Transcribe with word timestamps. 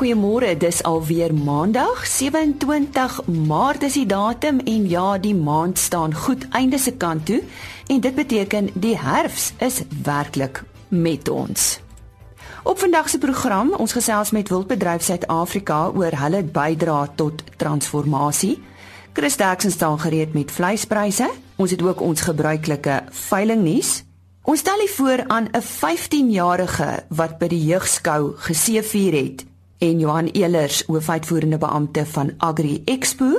Goeiemôre, 0.00 0.54
dis 0.56 0.78
alweer 0.88 1.34
Maandag, 1.34 2.06
27 2.08 3.26
Maart 3.26 3.82
is 3.84 3.98
die 3.98 4.06
datum 4.08 4.62
en 4.64 4.86
ja, 4.88 5.18
die 5.20 5.34
maand 5.36 5.76
staan 5.78 6.14
goed 6.16 6.46
einde 6.56 6.78
se 6.80 6.94
kant 6.96 7.26
toe 7.28 7.42
en 7.92 8.00
dit 8.00 8.14
beteken 8.16 8.70
die 8.80 8.94
herfs 8.96 9.50
is 9.60 9.82
werklik 10.06 10.62
met 10.88 11.28
ons. 11.28 11.82
Op 12.64 12.80
vandag 12.80 13.10
se 13.12 13.20
program, 13.20 13.74
ons 13.76 13.92
gesels 13.92 14.32
met 14.32 14.48
Wildbedryf 14.48 15.04
Suid-Afrika 15.04 15.90
oor 15.92 16.16
hulle 16.22 16.40
bydra 16.48 17.02
tot 17.20 17.44
transformasie. 17.60 18.56
Chris 19.12 19.36
Daxon 19.36 19.76
staan 19.76 20.00
gereed 20.00 20.32
met 20.32 20.48
vleispryse. 20.48 21.28
Ons 21.60 21.76
het 21.76 21.84
ook 21.84 22.00
ons 22.00 22.24
gebruikelike 22.24 23.02
veilingnuus. 23.28 23.98
Ons 24.48 24.64
stel 24.64 24.80
voor 24.96 25.24
aan 25.28 25.52
'n 25.52 25.60
15-jarige 25.60 27.04
wat 27.08 27.38
by 27.38 27.52
die 27.52 27.64
jeugskou 27.64 28.32
geseëvier 28.48 29.12
het 29.12 29.49
en 29.80 30.00
Johan 30.00 30.30
Elers, 30.36 30.84
hoofuitvoerende 30.86 31.58
beampte 31.58 32.06
van 32.06 32.34
Agri 32.38 32.82
Expo, 32.84 33.30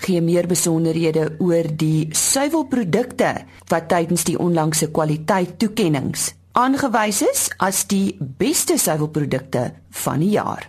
gee 0.00 0.20
meer 0.24 0.46
besonderhede 0.48 1.34
oor 1.38 1.68
die 1.76 2.08
suiwelprodukte 2.16 3.34
wat 3.68 3.88
tydens 3.92 4.24
die 4.24 4.38
onlangse 4.38 4.88
kwaliteit 4.94 5.58
toekenninge 5.60 6.30
aangewys 6.52 7.22
is 7.22 7.46
as 7.62 7.84
die 7.90 8.16
beste 8.18 8.78
suiwelprodukte 8.78 9.70
van 10.02 10.22
die 10.22 10.34
jaar. 10.34 10.66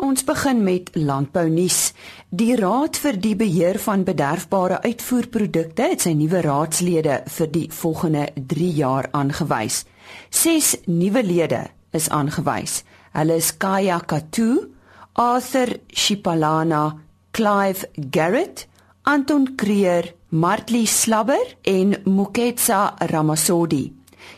Ons 0.00 0.24
begin 0.24 0.62
met 0.64 0.88
landbou 0.96 1.44
nuus. 1.52 1.92
Die 2.32 2.54
Raad 2.56 2.96
vir 2.96 3.18
die 3.20 3.34
Beheer 3.36 3.76
van 3.78 4.06
Bederfbare 4.08 4.80
Uitvoerprodukte 4.82 5.90
het 5.92 6.06
sy 6.06 6.14
nuwe 6.16 6.40
raadslede 6.46 7.20
vir 7.28 7.50
die 7.52 7.66
volgende 7.68 8.30
3 8.34 8.70
jaar 8.78 9.10
aangewys. 9.12 9.84
Ses 10.30 10.72
nuwe 10.86 11.22
lede 11.22 11.66
is 11.92 12.08
aangewys. 12.08 12.80
Hulle 13.14 13.36
is 13.36 13.52
Kaya 13.58 14.00
Katu, 14.00 14.70
Arthur 15.16 15.80
Shipalana, 15.92 16.98
Clive 17.32 17.84
Garrett, 18.10 18.66
Anton 19.06 19.56
Creer, 19.56 20.14
Martli 20.30 20.86
Slabber 20.86 21.56
en 21.64 21.96
Muketsa 22.04 22.96
Ramasodi. 23.10 23.92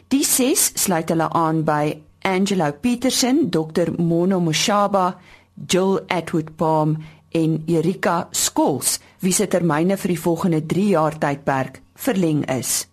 Die 0.09 0.25
ses 0.25 0.73
sluit 0.77 1.11
hulle 1.11 1.29
aan 1.29 1.65
by 1.65 1.93
Angelo 2.25 2.71
Petersen, 2.73 3.51
Dr 3.51 3.93
Mono 3.99 4.41
Moshaba, 4.41 5.19
Jill 5.69 6.01
Atwood 6.09 6.57
Palm 6.57 6.97
en 7.35 7.63
Erika 7.67 8.29
Skols, 8.33 9.01
wie 9.21 9.33
se 9.33 9.49
termyne 9.49 9.97
vir 9.97 10.15
die 10.15 10.21
volgende 10.21 10.63
3 10.67 10.89
jaar 10.95 11.19
tydperk 11.19 11.83
verleng 11.95 12.45
is. 12.49 12.92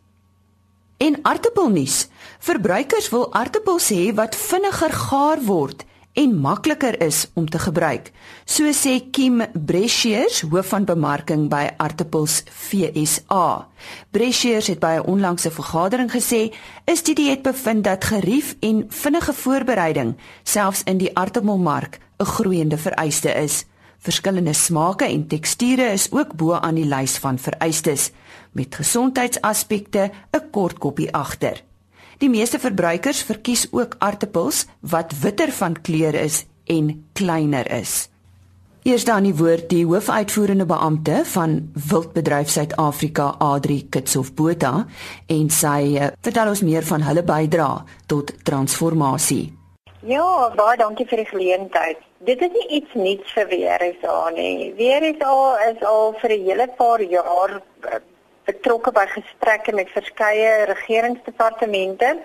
En 1.00 1.19
aartappelnuus. 1.22 2.08
Verbruikers 2.44 3.05
wil 3.09 3.30
aartappels 3.33 3.86
hê 3.95 4.09
wat 4.16 4.36
vinniger 4.36 4.92
gaar 4.92 5.39
word 5.47 5.86
en 6.19 6.33
makliker 6.44 6.97
is 7.00 7.22
om 7.39 7.45
te 7.47 7.59
gebruik. 7.59 8.09
So 8.44 8.67
sê 8.75 8.97
Kim 9.16 9.39
Bresciers, 9.53 10.41
hoof 10.41 10.73
van 10.73 10.83
bemarking 10.89 11.47
by 11.47 11.69
Aartappels 11.78 12.41
FSA. 12.52 13.67
Bresciers 14.11 14.67
het 14.67 14.80
by 14.83 15.00
'n 15.00 15.08
onlangse 15.08 15.52
vergadering 15.52 16.11
gesê, 16.11 16.52
"Is 16.86 17.03
die 17.03 17.16
dieet 17.16 17.41
bevind 17.41 17.84
dat 17.84 18.03
gerief 18.03 18.56
en 18.59 18.86
vinnige 18.89 19.34
voorbereiding 19.34 20.17
selfs 20.44 20.84
in 20.84 20.97
die 20.97 21.16
aartappelmark 21.16 22.00
'n 22.19 22.25
groeiende 22.25 22.78
vereiste 22.78 23.34
is." 23.34 23.66
Verskillende 24.00 24.53
smake 24.53 25.05
en 25.05 25.28
teksture 25.28 25.92
is 25.92 26.08
ook 26.11 26.36
bo 26.39 26.53
aan 26.55 26.78
die 26.80 26.88
lys 26.88 27.17
van 27.19 27.38
vereistes 27.38 28.11
met 28.56 28.75
gesondheidsaspekte 28.75 30.11
'n 30.31 30.50
kort 30.52 30.78
koppie 30.78 31.11
agter. 31.14 31.64
Die 32.17 32.30
meeste 32.30 32.59
verbruikers 32.59 33.22
verkies 33.23 33.67
ook 33.72 33.95
aartappels 34.00 34.66
wat 34.80 35.14
witter 35.22 35.52
van 35.52 35.81
kleur 35.81 36.14
is 36.14 36.45
en 36.66 37.06
kleiner 37.14 37.72
is. 37.72 38.09
Eers 38.83 39.06
dan 39.06 39.24
die 39.24 39.35
woord 39.35 39.69
die 39.69 39.85
hoofuitvoerende 39.85 40.66
beampte 40.66 41.22
van 41.25 41.72
Wildbedryf 41.90 42.50
Suid-Afrika 42.50 43.35
Adri 43.40 43.81
Kitsof 43.90 44.34
Botha 44.34 44.85
en 45.28 45.50
sy 45.50 45.95
uh, 46.00 46.07
vertel 46.22 46.47
ons 46.47 46.62
meer 46.62 46.88
van 46.88 47.01
hulle 47.01 47.24
bydrae 47.24 47.84
tot 48.07 48.31
transformasie. 48.44 49.53
Ja, 50.01 50.50
baie 50.56 50.78
dankie 50.79 51.06
vir 51.06 51.18
die 51.18 51.29
geleentheid. 51.34 52.09
Dit 52.28 52.41
is 52.41 52.52
nie 52.52 52.68
iets 52.68 52.94
nuuts 53.00 53.31
vir 53.31 53.46
WRSA 53.47 54.30
nie. 54.35 54.74
WRSA 54.75 55.35
is 55.69 55.84
al 55.88 56.13
vir 56.19 56.31
'n 56.35 56.44
hele 56.47 56.68
paar 56.80 57.02
jaar 57.02 57.62
eh, 57.91 58.00
betrokke 58.44 58.91
by 58.91 59.06
gesprekke 59.07 59.72
met 59.72 59.94
verskeie 59.96 60.66
regeringsdepartemente. 60.72 62.18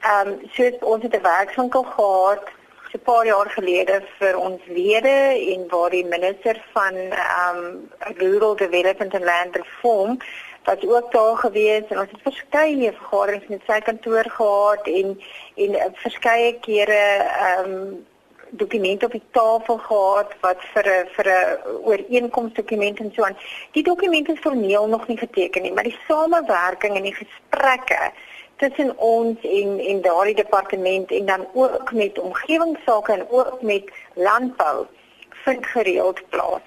Ehm 0.00 0.28
um, 0.28 0.40
soos 0.56 0.80
ons 0.80 1.02
het 1.02 1.14
'n 1.14 1.22
werkswinkel 1.22 1.82
gehad 1.82 2.48
so 2.90 2.96
'n 2.98 3.04
paar 3.04 3.26
jaar 3.26 3.50
gelede 3.50 4.00
vir 4.18 4.38
ons 4.38 4.60
lede 4.66 5.18
en 5.52 5.68
waar 5.68 5.90
die 5.90 6.04
minister 6.04 6.56
van 6.72 6.94
ehm 6.94 7.56
um, 7.56 7.90
Rural 8.16 8.56
Development 8.56 9.14
and 9.14 9.24
Land 9.24 9.56
Reform 9.56 10.18
wat 10.64 10.86
ook 10.86 11.12
daar 11.12 11.36
gewees 11.36 11.84
en 11.88 11.98
ons 11.98 12.10
het 12.10 12.22
verskeie 12.22 12.92
vergaderings 12.92 13.48
met 13.48 13.62
sy 13.66 13.80
kantoor 13.80 14.24
gehad 14.24 14.86
en 14.86 15.20
en 15.56 15.92
verskeie 15.94 16.52
kere 16.60 17.02
ehm 17.46 17.72
um, 17.72 18.06
dokumente 18.50 19.06
op 19.06 19.12
die 19.12 19.22
tafel 19.30 19.78
gehad 19.78 20.32
wat 20.40 20.60
vir 20.74 20.86
'n 20.86 21.08
vir 21.16 21.26
'n 21.26 21.58
ooreenkomsdokument 21.84 22.98
en 22.98 23.12
so 23.14 23.22
aan. 23.22 23.36
Die 23.72 23.82
dokumente 23.82 24.32
is 24.32 24.38
formeel 24.38 24.86
nog 24.86 25.06
nie 25.08 25.18
geteken 25.18 25.62
nie, 25.62 25.72
maar 25.72 25.84
die 25.84 25.98
samewerking 26.08 26.96
en 26.96 27.02
die 27.02 27.14
gesprekke 27.14 28.10
tussen 28.56 28.98
ons 28.98 29.38
en 29.42 29.78
en 29.78 30.00
daardie 30.00 30.34
departement 30.34 31.10
en 31.10 31.26
dan 31.26 31.46
ook 31.52 31.92
met 31.92 32.18
omgewingsake 32.18 33.12
en 33.12 33.30
ook 33.30 33.62
met 33.62 33.90
landbou 34.14 34.86
vind 35.44 35.66
gereeld 35.66 36.28
plaas. 36.28 36.62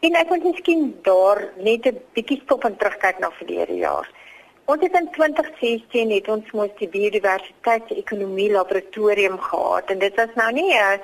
En 0.00 0.16
ek 0.18 0.28
wil 0.28 0.40
miskien 0.42 0.98
daar 1.02 1.52
net 1.56 1.86
'n 1.86 2.00
bietjie 2.12 2.40
stop 2.44 2.64
en 2.64 2.76
terugkyk 2.76 3.18
na 3.18 3.30
verlede 3.30 3.76
jaar. 3.76 4.10
Ons 4.64 4.80
het 4.80 4.94
in 4.94 5.08
2016 5.10 6.10
het 6.14 6.28
ons 6.30 6.50
mos 6.54 6.70
die 6.78 6.88
biodiversiteitsekonomie 6.88 8.50
laboratorium 8.52 9.40
gehad 9.42 9.90
en 9.90 9.98
dit 9.98 10.14
was 10.20 10.34
nou 10.38 10.52
nie 10.52 10.70
'n 10.74 11.00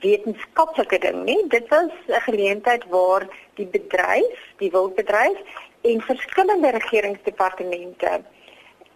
wetenskaplike 0.00 0.98
ding 0.98 1.24
nie. 1.24 1.48
Dit 1.48 1.68
was 1.68 1.90
'n 2.08 2.20
geleentheid 2.28 2.84
waar 2.88 3.26
die 3.54 3.66
bedryf, 3.66 4.38
die 4.56 4.70
wildbedryf 4.70 5.38
en 5.80 6.00
verskillende 6.00 6.70
regeringsdepartemente 6.70 8.22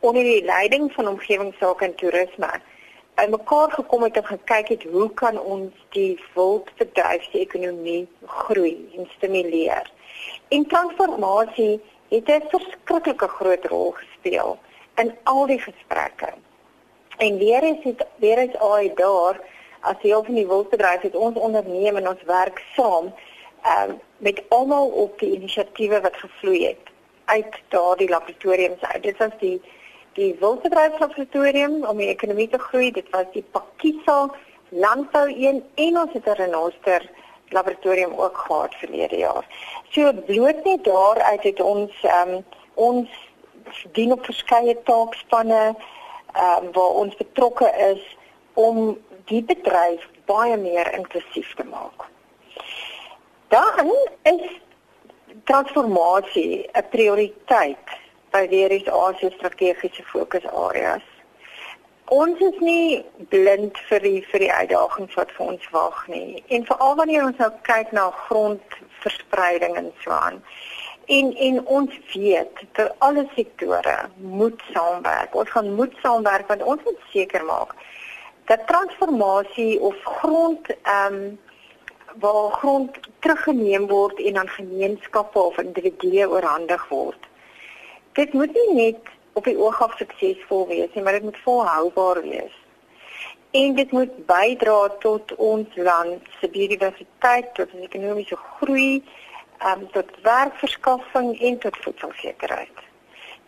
onder 0.00 0.22
die 0.22 0.44
leiding 0.44 0.92
van 0.92 1.08
omgewingsake 1.08 1.84
en 1.84 1.94
toerisme 1.94 2.50
bymekaar 3.14 3.70
gekom 3.70 4.02
het 4.02 4.16
en 4.16 4.24
gekyk 4.24 4.68
het 4.68 4.82
hoe 4.82 5.10
kan 5.14 5.40
ons 5.40 5.72
die 5.88 6.24
wildbedryfsekonomie 6.34 8.08
groei 8.26 8.90
en 8.96 9.08
stimuleer. 9.16 9.90
En 10.48 10.66
transformasie 10.66 11.80
het 12.08 12.28
'n 12.28 12.48
verskriklike 12.48 13.28
groot 13.28 13.64
rol 13.64 13.90
gespeel 13.90 14.58
in 14.94 15.16
al 15.22 15.46
die 15.46 15.60
gesprekke. 15.60 16.28
En 17.16 17.38
weer 17.38 17.62
is 17.62 17.82
dit 17.82 18.06
weer 18.16 18.38
is 18.38 18.58
al 18.58 18.94
daar 18.94 19.40
as 19.80 20.02
deel 20.02 20.24
van 20.24 20.34
die 20.34 20.46
wildbedryf 20.46 21.00
het 21.00 21.16
ons 21.16 21.36
onderneem 21.36 21.96
en 21.96 22.08
ons 22.08 22.22
werk 22.22 22.62
saam 22.74 23.14
um, 23.66 24.00
met 24.16 24.42
almal 24.48 24.88
op 24.88 25.18
die 25.18 25.32
inisiatiewe 25.34 26.00
wat 26.00 26.16
gevloei 26.16 26.66
het 26.66 26.90
uit 27.24 27.60
daardie 27.68 28.08
laboratoriums 28.08 28.80
uit. 28.80 29.02
Dit 29.02 29.16
was 29.16 29.34
die 29.38 29.60
die 30.12 30.36
wildbedryfslaboratorium 30.40 31.84
om 31.84 31.96
die 31.96 32.08
ekonomie 32.08 32.48
te 32.48 32.58
groei. 32.58 32.90
Dit 32.92 33.10
was 33.10 33.26
die 33.32 33.44
Pakisa 33.50 34.30
landbou 34.68 35.28
een 35.28 35.62
en 35.74 35.98
ons 36.00 36.12
het 36.12 36.26
'n 36.26 36.40
renoster 36.42 37.10
laboratorium 37.50 38.14
ook 38.14 38.36
gehad 38.36 38.74
verlede 38.74 39.16
jaar. 39.16 39.44
So 39.88 40.12
bloot 40.12 40.64
net 40.64 40.84
daaruit 40.84 41.42
het 41.42 41.60
ons 41.60 41.92
um, 42.02 42.44
ons 42.74 43.08
dien 43.92 44.12
op 44.12 44.24
verskeie 44.24 44.76
taakspanne 44.82 45.74
um, 46.36 46.72
waar 46.72 46.94
ons 47.02 47.16
betrokke 47.16 47.72
is 47.92 48.16
om 48.54 48.98
die 49.24 49.42
bedryf 49.42 50.08
baie 50.24 50.56
meer 50.56 50.92
inklusief 50.94 51.54
te 51.54 51.64
maak. 51.64 52.06
Dan 53.48 53.92
is 54.22 54.60
transformasie 55.44 56.68
'n 56.72 56.88
prioriteit 56.90 57.86
by 58.30 58.46
die 58.46 58.64
RSA 58.68 59.12
strategiese 59.30 60.02
fokusareas 60.02 61.17
ons 62.14 62.40
is 62.40 62.58
nie 62.60 63.04
blind 63.32 63.78
vir 63.88 64.00
die 64.04 64.20
vir 64.30 64.44
die 64.44 64.52
uitdagings 64.52 65.14
wat 65.18 65.32
vir 65.36 65.52
ons 65.52 65.68
wag 65.74 66.00
nie. 66.08 66.42
En 66.48 66.66
veral 66.68 66.96
wanneer 67.00 67.26
ons 67.26 67.40
nou 67.42 67.50
kyk 67.68 67.92
na 67.92 68.08
grondverspreiding 68.28 69.76
en 69.76 69.92
so 70.04 70.16
aan. 70.16 70.42
En 71.06 71.32
en 71.48 71.60
ons 71.66 72.00
weet 72.14 72.64
dat 72.78 72.94
alle 73.04 73.26
sektore 73.34 73.98
moet 74.16 74.62
saamwerk. 74.72 75.34
Ons 75.34 75.50
gaan 75.50 75.74
moet 75.74 75.94
saamwerk 76.02 76.48
want 76.48 76.62
ons 76.62 76.84
moet 76.84 77.08
seker 77.12 77.44
maak 77.44 77.76
dat 78.48 78.66
transformasie 78.66 79.80
of 79.80 79.96
grond 80.02 80.66
ehm 80.82 81.14
um, 81.14 81.38
waar 82.18 82.50
grond 82.50 82.96
teruggeneem 83.18 83.86
word 83.86 84.18
en 84.18 84.38
aan 84.38 84.48
gemeenskappe 84.48 85.38
of 85.38 85.58
individue 85.58 86.28
oorhandig 86.28 86.88
word. 86.88 87.26
Dit 88.12 88.32
moet 88.32 88.54
nie 88.54 88.74
net 88.74 89.10
op 89.38 89.46
die 89.46 89.58
oog 89.58 89.82
af 89.82 89.96
suksesvol 89.96 90.66
wees 90.70 90.94
nie, 90.94 91.02
maar 91.02 91.16
dit 91.18 91.28
moet 91.30 91.44
volhoubaar 91.44 92.22
wees. 92.22 92.56
en 93.50 93.74
dit 93.74 93.92
moet 93.92 94.26
bydra 94.26 94.88
tot 95.00 95.34
ons 95.36 95.76
land 95.76 96.26
se 96.40 96.48
biodiversiteit, 96.52 97.54
tot 97.54 97.70
die 97.72 97.86
ekonomiese 97.86 98.36
groei, 98.36 99.02
um, 99.64 99.86
tot 99.92 100.10
werkverskaffing 100.22 101.32
en 101.40 101.58
tot 101.58 101.76
voedselsekerheid. 101.84 102.84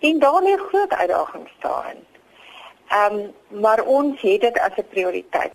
En 0.00 0.18
daar 0.18 0.42
lê 0.42 0.56
groot 0.56 0.92
uitdagings 0.92 1.52
daarin. 1.60 2.06
Ehm 2.88 3.18
um, 3.18 3.60
maar 3.60 3.82
ons 3.84 4.20
het 4.20 4.40
dit 4.40 4.58
as 4.58 4.76
'n 4.76 4.88
prioriteit. 4.90 5.52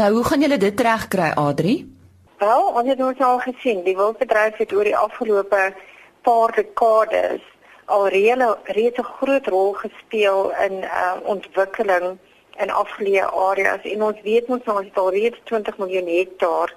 Nou, 0.00 0.12
hoe 0.12 0.24
gaan 0.24 0.40
julle 0.40 0.56
dit 0.56 0.80
regkry, 0.80 1.30
Adri? 1.34 1.94
Wel, 2.38 2.62
ons 2.62 2.88
het 2.88 3.00
ons 3.00 3.18
al 3.18 3.38
gesien, 3.38 3.82
die 3.84 3.96
wildbedryf 3.96 4.56
het 4.56 4.72
oor 4.72 4.84
die 4.84 4.96
afgelope 4.96 5.74
paar 6.22 6.52
dekades 6.54 7.42
al 7.86 8.08
reeds 8.08 8.98
'n 8.98 9.12
groot 9.18 9.46
rol 9.46 9.72
gespeel 9.72 10.52
in 10.66 10.72
uh, 10.82 11.16
ontwikkeling 11.22 12.18
in 12.58 12.70
afgeleë 12.70 13.26
areas 13.48 13.82
en 13.82 14.02
ons 14.02 14.20
weet 14.22 14.48
mos 14.48 14.64
nou 14.64 14.78
ons 14.78 14.88
het 14.88 14.98
al 14.98 15.10
reeds 15.10 15.40
20 15.44 15.78
miljoen 15.78 16.08
hektaar 16.08 16.74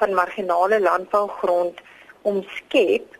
van 0.00 0.14
marginale 0.14 0.80
landbougrond 0.80 1.80
omskep 2.22 3.16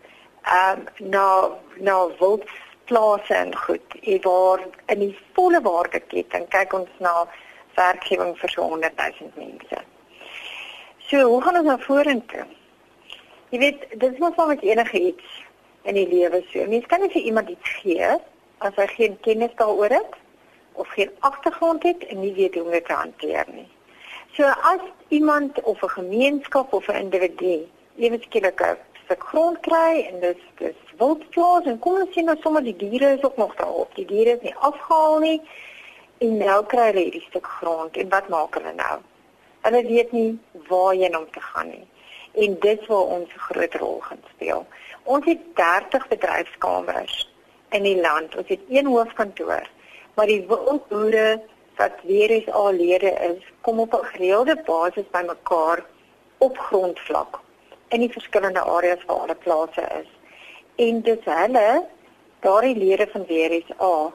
um, 0.58 0.84
na 0.98 1.50
na 1.78 1.96
wildplase 2.18 3.34
en 3.34 3.56
goed 3.56 3.98
waar 4.22 4.60
in 4.86 4.98
die 4.98 5.18
volle 5.32 5.60
waardeketting 5.60 6.48
kyk 6.48 6.72
ons 6.72 6.90
na 6.98 7.14
werkgewing 7.74 8.36
vir 8.38 8.50
so 8.50 8.62
100 8.62 8.92
000 8.96 9.30
mense. 9.36 9.84
So, 10.98 11.22
hoe 11.22 11.42
gaan 11.42 11.56
ons 11.56 11.66
nou 11.66 11.78
vorentoe? 11.82 12.44
Jy 13.50 13.58
weet, 13.58 13.86
dit 13.90 14.12
is 14.12 14.18
mos 14.18 14.36
met 14.46 14.62
enige 14.62 15.00
iets 15.00 15.39
in 15.82 15.94
die 15.94 16.08
lewe 16.08 16.42
so. 16.52 16.66
Mens 16.66 16.86
kan 16.86 17.00
nie 17.00 17.10
vir 17.10 17.22
iemand 17.22 17.48
iets 17.48 17.76
gee 17.82 18.10
as 18.58 18.76
hy 18.76 18.86
geen 18.86 19.20
kennis 19.20 19.54
daaroor 19.56 19.92
het 19.94 20.18
of 20.72 20.88
geen 20.88 21.10
agtergrond 21.20 21.82
het 21.82 22.06
en 22.06 22.20
nie 22.20 22.32
weet 22.32 22.54
hoe 22.54 22.64
om 22.64 22.70
dit 22.70 22.84
te 22.84 22.92
hanteer 22.92 23.46
nie. 23.54 23.68
So 24.36 24.44
as 24.44 24.80
iemand 25.08 25.62
of 25.62 25.82
'n 25.82 25.88
gemeenskap 25.88 26.72
of 26.72 26.88
'n 26.88 27.02
individu 27.04 27.68
eweskielik 27.96 28.60
'n 28.60 28.76
stuk 29.04 29.22
grond 29.22 29.60
kry 29.60 30.06
en 30.08 30.20
dis 30.20 30.42
dis 30.58 30.76
wildplaas 30.98 31.64
en 31.64 31.78
kom 31.78 32.00
ons 32.00 32.12
sien 32.14 32.24
nou 32.24 32.36
sommer 32.40 32.62
die 32.62 32.76
diere 32.76 33.16
is 33.16 33.22
ook 33.22 33.36
nog 33.36 33.54
daarop. 33.56 33.94
Die 33.94 34.06
diere 34.06 34.36
is 34.36 34.42
nie 34.42 34.54
afgehaal 34.54 35.18
nie 35.18 35.40
en 36.18 36.36
nou 36.36 36.64
kry 36.66 36.86
hulle 36.90 37.06
hierdie 37.06 37.26
stuk 37.28 37.46
grond 37.46 37.96
en 37.96 38.08
wat 38.08 38.28
maak 38.28 38.54
hulle 38.54 38.72
nou? 38.76 38.98
Hulle 39.60 39.82
weet 39.86 40.12
nie 40.12 40.38
waarheen 40.68 41.16
om 41.16 41.30
te 41.30 41.40
gaan 41.40 41.68
nie. 41.68 41.86
En 42.44 42.58
dit 42.60 42.86
wil 42.86 43.02
ons 43.02 43.32
groot 43.36 43.74
rol 43.74 43.98
gaan 44.00 44.22
speel. 44.34 44.66
Ons 45.02 45.24
het 45.24 45.38
30 45.54 46.08
bedryfskamers 46.08 47.28
in 47.70 47.82
die 47.82 48.00
land. 48.00 48.36
Ons 48.36 48.48
het 48.48 48.60
een 48.68 48.86
hoofkantoor 48.86 49.68
maar 50.20 50.26
die 50.26 50.44
wildboere 50.48 51.40
wat 51.76 52.02
weer 52.02 52.30
is 52.30 52.48
al 52.52 52.72
lede 52.72 53.10
is, 53.10 53.44
kom 53.60 53.78
op 53.80 53.92
'n 53.94 54.04
gereelde 54.12 54.56
basis 54.64 55.10
bymekaar 55.10 55.84
op 56.38 56.58
grondvlak 56.58 57.38
in 57.88 58.00
die 58.00 58.12
verskillende 58.12 58.60
areas 58.60 59.04
waar 59.06 59.20
hulle 59.20 59.34
plase 59.34 59.84
is. 60.00 60.10
En 60.76 61.00
dis 61.02 61.24
hulle 61.24 61.86
daardie 62.40 62.76
lede 62.76 63.06
van 63.12 63.24
WRSA 63.26 64.12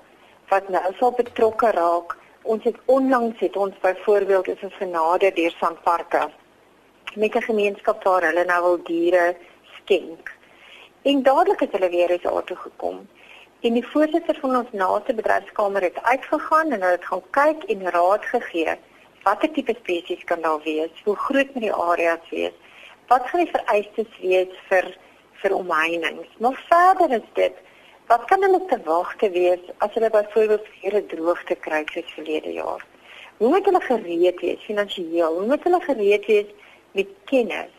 wat 0.49 0.69
nou 0.69 0.93
sal 0.99 1.11
betrokke 1.11 1.71
raak. 1.71 2.17
Ons 2.41 2.63
het 2.63 2.77
onlangs 2.85 3.39
het 3.39 3.55
ons 3.55 3.79
byvoorbeeld 3.81 4.47
is 4.47 4.61
'n 4.61 4.77
genade 4.77 5.31
deur 5.33 5.55
Sanparka 5.59 6.29
met 7.15 7.35
'n 7.35 7.41
gemeenskap 7.41 8.03
waar 8.03 8.23
hulle 8.23 8.45
nou 8.45 8.61
wil 8.63 8.83
diere 8.83 9.35
skenk. 9.77 10.31
En 11.05 11.23
dadelik 11.23 11.59
het 11.59 11.71
hulle 11.71 11.89
weer 11.89 12.19
daar 12.21 12.43
toe 12.43 12.57
gekom 12.57 13.07
En 13.65 13.73
die 13.73 13.87
voorsitter 13.87 14.37
van 14.41 14.55
ons 14.59 14.73
naaste 14.77 15.13
bedryfskamer 15.17 15.81
het 15.81 15.95
uitgegaan 16.03 16.71
en 16.71 16.81
hulle 16.81 16.97
het 16.97 17.05
gaan 17.09 17.21
kyk 17.37 17.63
en 17.73 17.87
raad 17.91 18.25
gegee. 18.25 18.73
Watter 19.23 19.51
tipe 19.51 19.73
spesies 19.79 20.23
kan 20.29 20.41
daar 20.41 20.59
wees? 20.63 20.91
Hoe 21.03 21.15
groot 21.15 21.53
moet 21.53 21.63
die 21.63 21.71
areas 21.73 22.27
wees? 22.29 22.51
Wat 23.07 23.25
gaan 23.29 23.41
die 23.41 23.53
vereistes 23.53 24.19
wees 24.21 24.59
vir 24.67 24.89
vir 25.41 25.55
omheinings? 25.55 26.27
Nog 26.37 26.59
verder 26.67 27.15
is 27.17 27.29
dit 27.39 27.63
wat 28.11 28.27
kan 28.29 28.45
hulle 28.45 28.59
te 28.69 28.77
wagte 28.85 29.29
wees 29.33 29.71
as 29.77 29.97
hulle 29.97 30.11
byvoorbeeld 30.13 30.67
hier 30.81 30.97
'n 30.99 31.07
droogte 31.15 31.55
kry 31.55 31.81
soos 31.93 32.13
verlede 32.17 32.53
jaar? 32.53 32.85
Hoe 33.37 33.49
moet 33.49 33.65
hulle 33.65 33.81
gereed 33.81 34.39
wees 34.41 34.67
finansiëel? 34.67 35.33
Hoe 35.37 35.47
moet 35.47 35.63
hulle 35.63 35.81
gereed 35.81 36.25
wees 36.25 36.53
met 36.91 37.09
kennis? 37.25 37.73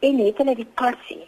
En 0.00 0.18
het 0.18 0.36
hulle 0.36 0.54
die 0.54 0.72
passie? 0.74 1.26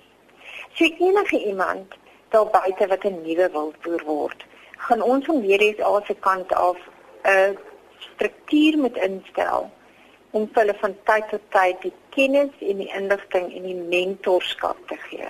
So 0.75 0.85
enige 0.85 1.45
iemand 1.47 1.95
daar 2.29 2.47
buite 2.47 2.87
wat 2.87 3.05
'n 3.05 3.23
nuwe 3.23 3.51
wildboer 3.53 4.03
word, 4.05 4.45
gaan 4.77 5.03
ons 5.03 5.25
van 5.25 5.43
eens 5.43 5.81
aan 5.81 6.03
se 6.07 6.15
kant 6.15 6.55
af 6.55 6.77
'n 7.23 7.59
struktuur 7.99 8.79
moet 8.79 8.97
instel 8.97 9.71
om 10.31 10.49
hulle 10.53 10.75
van 10.81 10.95
tyd 11.05 11.29
tot 11.31 11.41
tyd 11.49 11.83
die 11.83 11.93
kennis 12.11 12.51
en 12.61 12.77
die 12.77 12.93
inligting 12.95 13.55
en 13.57 13.63
die 13.63 13.75
mentorskap 13.75 14.77
te 14.87 14.97
gee. 15.09 15.29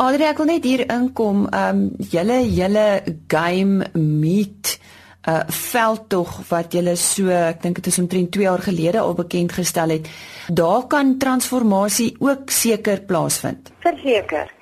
Adri 0.00 0.24
ek 0.24 0.38
wil 0.40 0.46
net 0.46 0.64
hier 0.64 0.84
inkom, 0.88 1.46
ehm 1.52 1.68
um, 1.68 1.90
julle 1.98 2.40
julle 2.48 3.02
game 3.28 3.84
meet 3.92 4.79
uh, 5.28 5.40
veldtog 5.48 6.48
wat 6.48 6.72
julle 6.72 6.96
so, 6.96 7.28
ek 7.28 7.62
dink 7.62 7.80
dit 7.80 7.86
is 7.86 7.98
omtrent 7.98 8.32
2 8.32 8.46
jaar 8.46 8.62
gelede 8.64 9.00
al 9.00 9.14
bekend 9.14 9.52
gestel 9.52 9.96
het. 9.96 10.08
Daar 10.48 10.86
kan 10.86 11.18
transformasie 11.18 12.14
ook 12.18 12.50
seker 12.50 13.02
plaasvind. 13.02 13.72
Verseker. 13.84 14.52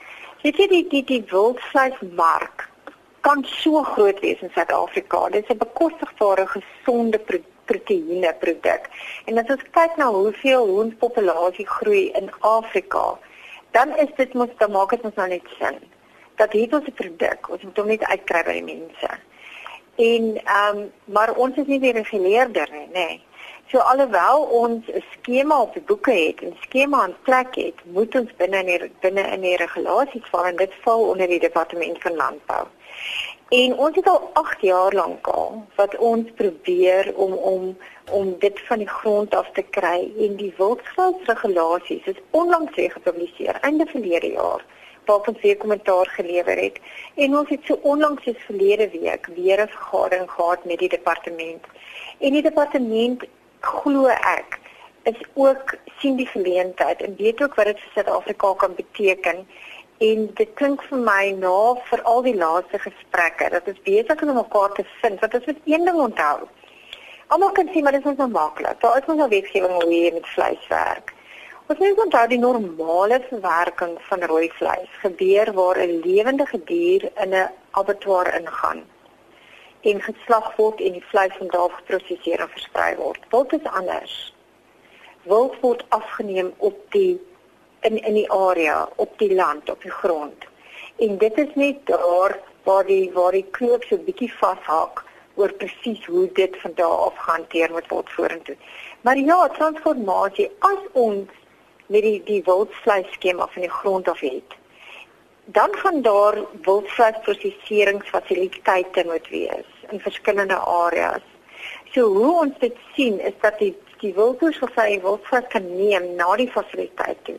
Weet 0.43 0.57
jy 0.57 0.67
die 0.69 0.87
die 0.89 1.05
die 1.05 1.23
wildvleismark 1.31 2.69
kan 3.27 3.45
so 3.45 3.83
groot 3.83 4.21
wees 4.21 4.41
in 4.41 4.51
Suid-Afrika. 4.55 5.29
Dit 5.29 5.45
is 5.45 5.55
'n 5.55 5.59
bekostigbare 5.59 6.47
gesonde 6.47 7.19
pro 7.19 7.39
proteïene 7.69 8.33
produk. 8.41 8.89
En 9.25 9.39
as 9.39 9.51
ons 9.55 9.65
kyk 9.77 9.97
na 9.97 10.07
hoeveel 10.11 10.67
hoenpopulasie 10.67 11.67
groei 11.67 12.11
in 12.21 12.31
Afrika, 12.41 13.19
dan 13.77 13.97
is 13.97 14.13
dit 14.17 14.33
mos 14.35 14.49
dan 14.59 14.71
maak 14.71 14.91
dit 14.91 15.05
ons 15.05 15.15
nou 15.15 15.29
net 15.29 15.49
sin. 15.59 15.77
Dat 16.37 16.53
hier 16.53 16.73
ons 16.73 16.87
'n 16.87 16.93
produk, 16.93 17.51
ons 17.51 17.63
moet 17.63 17.77
hom 17.77 17.87
net 17.87 18.05
uitkry 18.05 18.43
by 18.45 18.53
die 18.53 18.69
mense. 18.75 19.11
En 19.99 20.41
ehm 20.45 20.77
um, 20.77 20.93
maar 21.05 21.35
ons 21.35 21.57
is 21.57 21.67
nie 21.67 21.81
die 21.83 21.93
reguleerder 21.93 22.69
nie, 22.73 22.87
nê. 22.87 23.07
Nee. 23.07 23.23
So 23.71 23.79
alhoewel 23.79 24.43
ons 24.43 24.87
'n 24.87 25.03
skema 25.13 25.61
op 25.61 25.73
die 25.73 25.83
boeke 25.83 26.13
het 26.13 26.41
en 26.43 26.57
skema 26.61 27.01
aan 27.03 27.17
plek 27.23 27.55
het, 27.55 27.75
moet 27.85 28.15
ons 28.15 28.31
binne 28.37 28.59
in 28.59 28.67
die, 28.67 28.93
binne 29.01 29.25
in 29.35 29.41
die 29.41 29.57
regulasies 29.57 30.29
val 30.31 30.45
en 30.45 30.57
dit 30.57 30.75
val 30.85 31.03
onder 31.09 31.27
die 31.27 31.41
departement 31.41 31.99
van 32.03 32.15
landbou. 32.17 32.67
En 33.49 33.77
ons 33.79 33.97
het 33.97 34.09
al 34.09 34.31
8 34.33 34.61
jaar 34.61 34.93
lank 34.93 35.27
al 35.27 35.67
wat 35.75 35.97
ons 35.97 36.31
probeer 36.35 37.13
om 37.17 37.33
om 37.33 37.77
om 38.11 38.35
dit 38.39 38.61
van 38.69 38.79
die 38.79 38.89
grond 38.89 39.35
af 39.35 39.51
te 39.53 39.63
kry 39.63 40.13
en 40.19 40.37
die 40.37 40.55
wildgrasregulasies 40.57 42.05
is 42.05 42.23
onlangs 42.31 42.75
weer 42.75 42.91
gepubliseer 42.91 43.61
einde 43.61 43.87
verlede 43.87 44.31
jaar 44.31 44.65
ons 45.17 45.41
weer 45.41 45.57
kommentaar 45.57 46.07
gelewer 46.07 46.57
het 46.57 46.79
en 47.15 47.37
ons 47.39 47.49
het 47.49 47.61
so 47.65 47.79
onlangs 47.83 48.23
soos 48.23 48.47
verlede 48.47 48.91
week 48.91 49.27
weer 49.35 49.63
'n 49.63 49.69
vergadering 49.69 50.31
gehad 50.31 50.65
met 50.65 50.79
die 50.79 50.89
departement 50.89 51.65
en 52.19 52.33
die 52.33 52.43
departement 52.43 53.25
glo 53.61 54.07
ek 54.09 54.61
is 55.03 55.21
ook 55.35 55.75
sien 55.99 56.17
die 56.17 56.27
geleentheid 56.27 57.03
en 57.03 57.17
weet 57.17 57.43
ook 57.43 57.55
wat 57.55 57.65
dit 57.65 57.81
vir 57.81 57.91
Suid-Afrika 57.95 58.55
kan 58.55 58.75
beteken 58.75 59.47
en 59.99 60.31
dit 60.35 60.55
klink 60.55 60.83
vir 60.91 60.99
my 60.99 61.31
na 61.41 61.75
vir 61.91 62.03
al 62.13 62.23
die 62.23 62.37
laaste 62.39 62.79
gesprekke 62.79 63.51
dat 63.51 63.69
ons 63.73 63.83
besig 63.83 64.23
is 64.23 64.29
om 64.29 64.39
mekaar 64.39 64.73
te 64.77 64.85
vind 65.01 65.21
wat 65.25 65.35
ons 65.35 65.47
met 65.51 65.61
een 65.65 65.85
ding 65.85 66.01
onthou. 66.07 66.39
Almal 67.29 67.53
kan 67.53 67.71
sien 67.73 67.85
maar 67.85 67.93
dit 67.93 68.05
is 68.05 68.11
ons 68.11 68.21
nou 68.23 68.31
maklik. 68.31 68.81
Daar 68.81 68.99
is 69.01 69.09
ons 69.09 69.19
nou 69.19 69.29
wetgewing 69.29 69.75
hoe 69.75 69.93
jy 69.93 70.13
met 70.15 70.29
vleis 70.35 70.69
werk. 70.69 71.15
Ons 71.69 71.81
moet 71.85 71.99
onthou 72.01 72.29
die 72.31 72.39
normale 72.41 73.17
verwerking 73.29 73.91
van 74.07 74.23
rooi 74.31 74.47
vleis 74.57 74.93
gebeur 75.01 75.51
waar 75.53 75.79
'n 75.87 75.99
lewende 76.05 76.47
dier 76.65 77.03
in 77.25 77.35
'n 77.35 77.51
abattoir 77.81 78.29
ingaan 78.39 78.81
en 79.91 80.01
geslag 80.03 80.47
word 80.57 80.81
en 80.81 80.93
die 80.93 81.05
vleis 81.11 81.35
van 81.39 81.51
daar 81.57 81.71
geproseseer 81.71 82.41
en 82.41 82.49
versprei 82.49 82.97
word. 82.97 83.21
Wild 83.31 83.53
is 83.53 83.67
anders. 83.81 84.35
Wild 85.23 85.61
word 85.61 85.85
afgeneem 85.89 86.53
op 86.57 86.79
die 86.91 87.21
in 87.81 88.03
in 88.03 88.15
die 88.15 88.31
area, 88.33 88.89
op 88.97 89.19
die 89.19 89.35
land, 89.35 89.71
op 89.71 89.83
die 89.83 89.97
grond. 90.01 90.45
En 90.97 91.19
dit 91.19 91.39
is 91.39 91.55
net 91.55 91.87
daar 91.87 92.39
waar 92.63 92.87
die 92.87 93.13
waar 93.13 93.33
die 93.33 93.49
knoop 93.51 93.85
so 93.85 93.97
bietjie 93.97 94.33
vashak 94.33 95.05
oor 95.35 95.53
presies 95.53 96.07
hoe 96.07 96.33
dit 96.33 96.57
van 96.61 96.73
daar 96.75 96.99
af 97.09 97.17
gehanteer 97.17 97.71
moet 97.71 97.89
word 97.89 98.11
vorentoe. 98.11 98.57
Maar 99.01 99.19
ja, 99.19 99.49
transformasie 99.49 100.51
as 100.59 100.81
ons 100.93 101.29
met 101.89 102.03
die 102.03 102.23
die 102.25 102.43
wildvleis 102.45 103.13
skema 103.17 103.49
van 103.53 103.67
die 103.67 103.77
grond 103.81 104.09
af 104.09 104.21
het 104.21 104.59
dan 105.51 105.77
gaan 105.77 106.03
daar 106.03 106.35
wildvleisproseseringsfasiliteite 106.63 109.03
moet 109.07 109.29
wees 109.29 109.65
in 109.91 110.01
verskillende 110.01 110.55
areas. 110.55 111.23
So 111.91 112.15
hoe 112.15 112.41
ons 112.41 112.59
dit 112.59 112.77
sien 112.95 113.21
is 113.21 113.33
dat 113.41 113.59
die 113.59 113.77
die 113.99 114.15
wildboers 114.15 114.59
of 114.63 114.71
sy 114.77 115.01
wildvleis 115.03 115.47
kan 115.51 115.77
neem 115.77 116.15
na 116.15 116.37
die 116.39 116.51
fasiliteit 116.53 117.19
toe. 117.27 117.39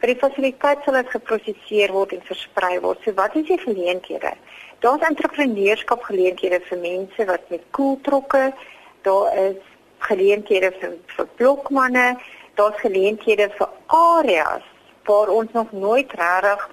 By 0.00 0.06
die 0.08 0.22
fasiliteit 0.22 0.78
sal 0.84 0.96
dit 0.96 1.10
geproseseer 1.12 1.92
word 1.92 2.12
en 2.16 2.22
versprei 2.24 2.80
word. 2.80 3.02
So 3.04 3.12
wat 3.18 3.36
is 3.36 3.46
die 3.50 3.60
geleenthede? 3.60 4.32
Daar's 4.80 5.04
entrepreneurskap 5.10 6.00
geleenthede 6.08 6.58
vir 6.70 6.80
mense 6.80 7.20
wat 7.28 7.44
met 7.52 7.64
koeltrokke, 7.76 8.44
daar 9.04 9.26
is 9.42 9.60
geleenthede 10.06 10.70
vir 10.78 10.92
vir 11.16 11.26
blokmanne, 11.36 12.08
daar's 12.60 12.80
geleenthede 12.80 13.48
vir 13.56 13.68
areas 13.86 14.66
waar 15.08 15.32
ons 15.38 15.52
nog 15.52 15.72
nooit 15.72 16.12
regtig 16.12 16.68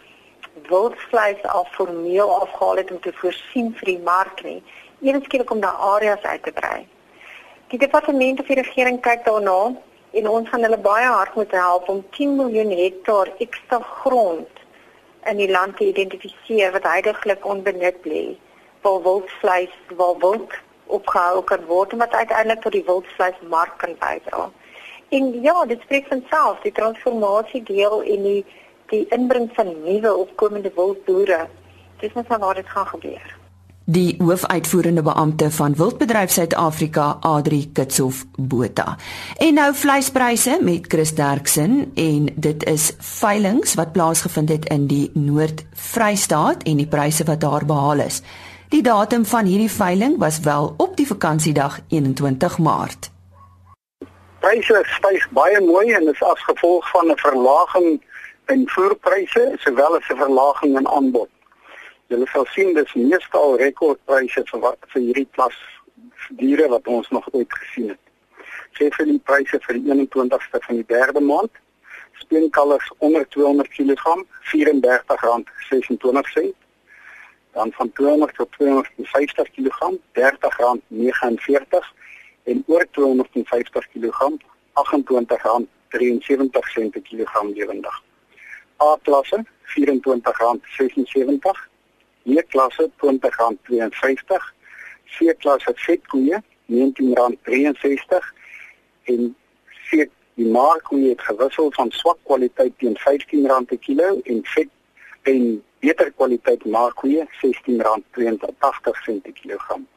wildvleis 0.69 1.41
af 1.43 1.73
formeel 1.79 2.29
afgehaal 2.41 2.81
het 2.81 2.91
om 2.91 2.99
te 2.99 3.13
voorsien 3.21 3.73
vir 3.79 3.91
die 3.93 4.01
mark 4.11 4.43
nie. 4.43 4.59
Eenskielik 5.01 5.51
om 5.51 5.61
daai 5.63 5.83
areas 5.93 6.23
uit 6.23 6.43
te 6.43 6.51
brei. 6.51 6.79
Die 7.71 7.79
departement 7.79 8.39
of 8.39 8.49
die 8.51 8.59
regering 8.59 8.99
kyk 9.07 9.23
daarna 9.25 9.59
en 10.19 10.29
ons 10.29 10.49
gaan 10.49 10.65
hulle 10.65 10.79
baie 10.89 11.05
hard 11.05 11.35
moet 11.35 11.51
help 11.51 11.89
om 11.93 12.03
10 12.17 12.35
miljoen 12.41 12.71
hektaar 12.81 13.31
ekstra 13.45 13.79
grond 14.01 14.63
in 15.31 15.41
die 15.41 15.51
land 15.51 15.77
te 15.77 15.87
identifiseer 15.87 16.71
wat 16.75 16.87
heidaglik 16.87 17.45
onbenut 17.45 18.05
lê 18.11 18.23
vir 18.83 19.01
wildvleis, 19.07 19.73
waar 19.99 20.15
wild 20.23 20.53
opgehou 20.99 21.43
kan 21.43 21.65
word 21.71 21.91
en 21.93 22.05
wat 22.05 22.15
uiteindelik 22.15 22.61
tot 22.63 22.75
die 22.75 22.85
wildvleismark 22.87 23.77
kan 23.83 23.95
bydra. 23.99 24.47
En 25.09 25.41
ja, 25.41 25.65
dit 25.65 25.81
spreek 25.81 26.07
van 26.07 26.23
self, 26.29 26.59
die 26.61 26.71
transformasie 26.71 27.63
deel 27.63 28.01
en 28.03 28.23
die 28.23 28.45
die 28.87 29.05
inbring 29.11 29.49
van 29.55 29.73
nuwe 29.83 30.15
opkomende 30.15 30.71
wildboere. 30.75 31.47
Dis 31.99 32.13
net 32.13 32.27
waar 32.27 32.55
dit 32.55 32.69
gaan 32.69 32.87
gebeur. 32.87 33.35
Die 33.89 34.15
hoofuitvoerende 34.19 35.01
beampte 35.01 35.51
van 35.51 35.75
Wildbedryf 35.75 36.31
Suid-Afrika, 36.31 37.17
Adri 37.19 37.71
Kitshof 37.71 38.25
Botha. 38.35 38.97
En 39.37 39.53
nou 39.53 39.73
vleispryse 39.75 40.57
met 40.61 40.87
Chris 40.87 41.15
Derksen 41.15 41.91
en 41.95 42.27
dit 42.35 42.65
is 42.67 42.93
veilinge 42.99 43.75
wat 43.75 43.91
plaasgevind 43.91 44.49
het 44.49 44.65
in 44.65 44.87
die 44.87 45.11
Noord-Vrystaat 45.13 46.63
en 46.63 46.83
die 46.83 46.87
pryse 46.87 47.23
wat 47.23 47.41
daar 47.41 47.65
behaal 47.65 48.03
is. 48.07 48.21
Die 48.69 48.83
datum 48.83 49.25
van 49.25 49.45
hierdie 49.45 49.71
veiling 49.71 50.17
was 50.17 50.39
wel 50.39 50.73
op 50.77 50.97
die 50.97 51.07
vakansiedag 51.07 51.79
21 51.87 52.57
Maart. 52.57 53.11
Pryse 54.47 54.79
styg 54.95 55.25
baie 55.35 55.59
mooi 55.59 55.91
en 55.91 56.07
is 56.07 56.21
as 56.23 56.39
gevolg 56.47 56.85
van 56.89 57.11
'n 57.11 57.19
verlaging 57.19 58.01
in 58.53 58.61
voerpryse 58.73 59.43
sowel 59.63 59.95
as 59.95 60.09
'n 60.09 60.17
verlaging 60.17 60.77
in 60.79 60.87
aanbod. 60.87 61.29
Julle 62.07 62.27
sal 62.27 62.45
sien 62.45 62.73
dis 62.73 62.93
meestal 62.93 63.57
rekordpryse 63.57 64.43
vir 64.51 64.59
wat 64.59 64.77
vir 64.93 65.01
hierdie 65.01 65.27
klas 65.31 65.57
diere 66.29 66.67
wat 66.67 66.87
ons 66.87 67.09
nog 67.09 67.27
ooit 67.31 67.53
gesien 67.53 67.89
het. 67.89 67.99
Sê 68.77 68.89
vir 68.95 69.05
die 69.05 69.19
pryse 69.19 69.59
vir 69.65 69.75
die 69.75 69.91
21ste 69.91 70.59
van 70.67 70.75
die 70.75 70.89
derde 70.95 71.19
maand, 71.19 71.51
speenkalvers 72.13 72.91
onder 72.97 73.29
200 73.29 73.69
kg, 73.69 74.03
R34.26. 74.53 76.53
Dan 77.51 77.71
van 77.71 77.91
200 77.91 78.35
tot 78.35 78.51
250 78.51 79.51
kg, 79.51 79.91
R30.49 80.13 81.96
en 82.47 82.63
oor 82.67 82.87
250 82.91 83.87
kg, 83.93 84.17
R28.73 84.83 86.89
per 86.93 87.01
kilogram 87.01 87.47
lewendig. 87.53 88.03
A 88.79 88.97
klasse 89.03 89.43
R24.76 89.75 91.67
B 92.27 92.43
klasse 92.47 92.91
R20.52, 93.01 94.53
C 95.05 95.35
klasse 95.37 95.71
vetkoeie 95.75 96.43
R19.63 96.67 98.33
en 99.03 99.35
C 99.89 100.09
die 100.37 100.51
markkoeie 100.51 101.09
het 101.09 101.21
gewissel 101.21 101.71
van 101.75 101.91
swak 101.91 102.17
kwaliteit 102.29 102.73
teen 102.77 102.97
R15 102.99 103.65
per 103.69 103.79
kilo 103.81 104.19
en 104.23 104.41
vet 104.43 104.69
en 105.31 105.63
beter 105.79 106.11
kwaliteit 106.11 106.65
markkoeie 106.65 107.25
R16.82 107.25 109.21
per 109.23 109.33
kilogram. 109.33 109.87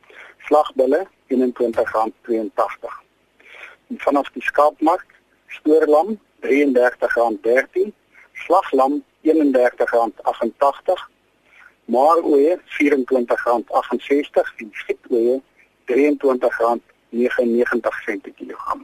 Slagbulle 0.46 1.06
R21.82. 1.30 2.98
En 3.90 3.98
vanaf 3.98 4.30
die 4.32 4.42
skaapmark 4.42 5.06
stoorlam 5.46 6.20
R33.13, 6.40 7.92
slaglam 8.32 9.04
R31.88 9.22 11.10
maaroeie 11.90 12.58
R24.68 12.58 12.62
en 14.56 14.70
vetoeie 14.86 15.42
R23.99 15.90 18.20
per 18.22 18.32
kilogram. 18.36 18.80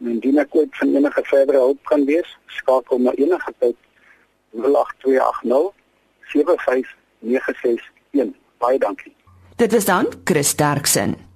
En 0.00 0.06
indien 0.14 0.38
ek 0.40 0.54
ooit 0.56 0.72
van 0.80 0.90
enige 0.96 1.22
verdere 1.28 1.60
hulp 1.60 1.80
kan 1.92 2.02
wees, 2.08 2.30
skakel 2.60 2.98
my 3.04 3.12
enige 3.20 3.52
tyd 3.58 3.78
08280 4.56 5.72
75961. 6.32 8.34
Baie 8.60 8.78
dankie. 8.78 9.14
Dit 9.56 9.72
is 9.72 9.84
dan 9.84 10.06
Chris 10.24 10.56
Derksen. 10.56 11.29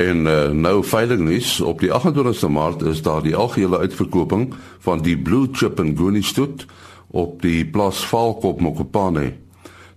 En 0.00 0.24
uh, 0.24 0.48
nou 0.56 0.78
veiling 0.84 1.26
nuus 1.28 1.58
op 1.60 1.82
die 1.82 1.90
28ste 1.92 2.48
Maart 2.48 2.82
is 2.88 3.02
daar 3.04 3.20
die 3.22 3.34
algehele 3.36 3.78
uitverkoping 3.78 4.54
van 4.80 5.02
die 5.04 5.18
Blue 5.18 5.48
Chip 5.52 5.80
en 5.80 5.92
Goonie 5.96 6.24
stoet 6.24 6.64
op 7.10 7.42
die 7.42 7.66
plaas 7.68 8.00
Valkop 8.08 8.60
Mokopane. 8.64 9.34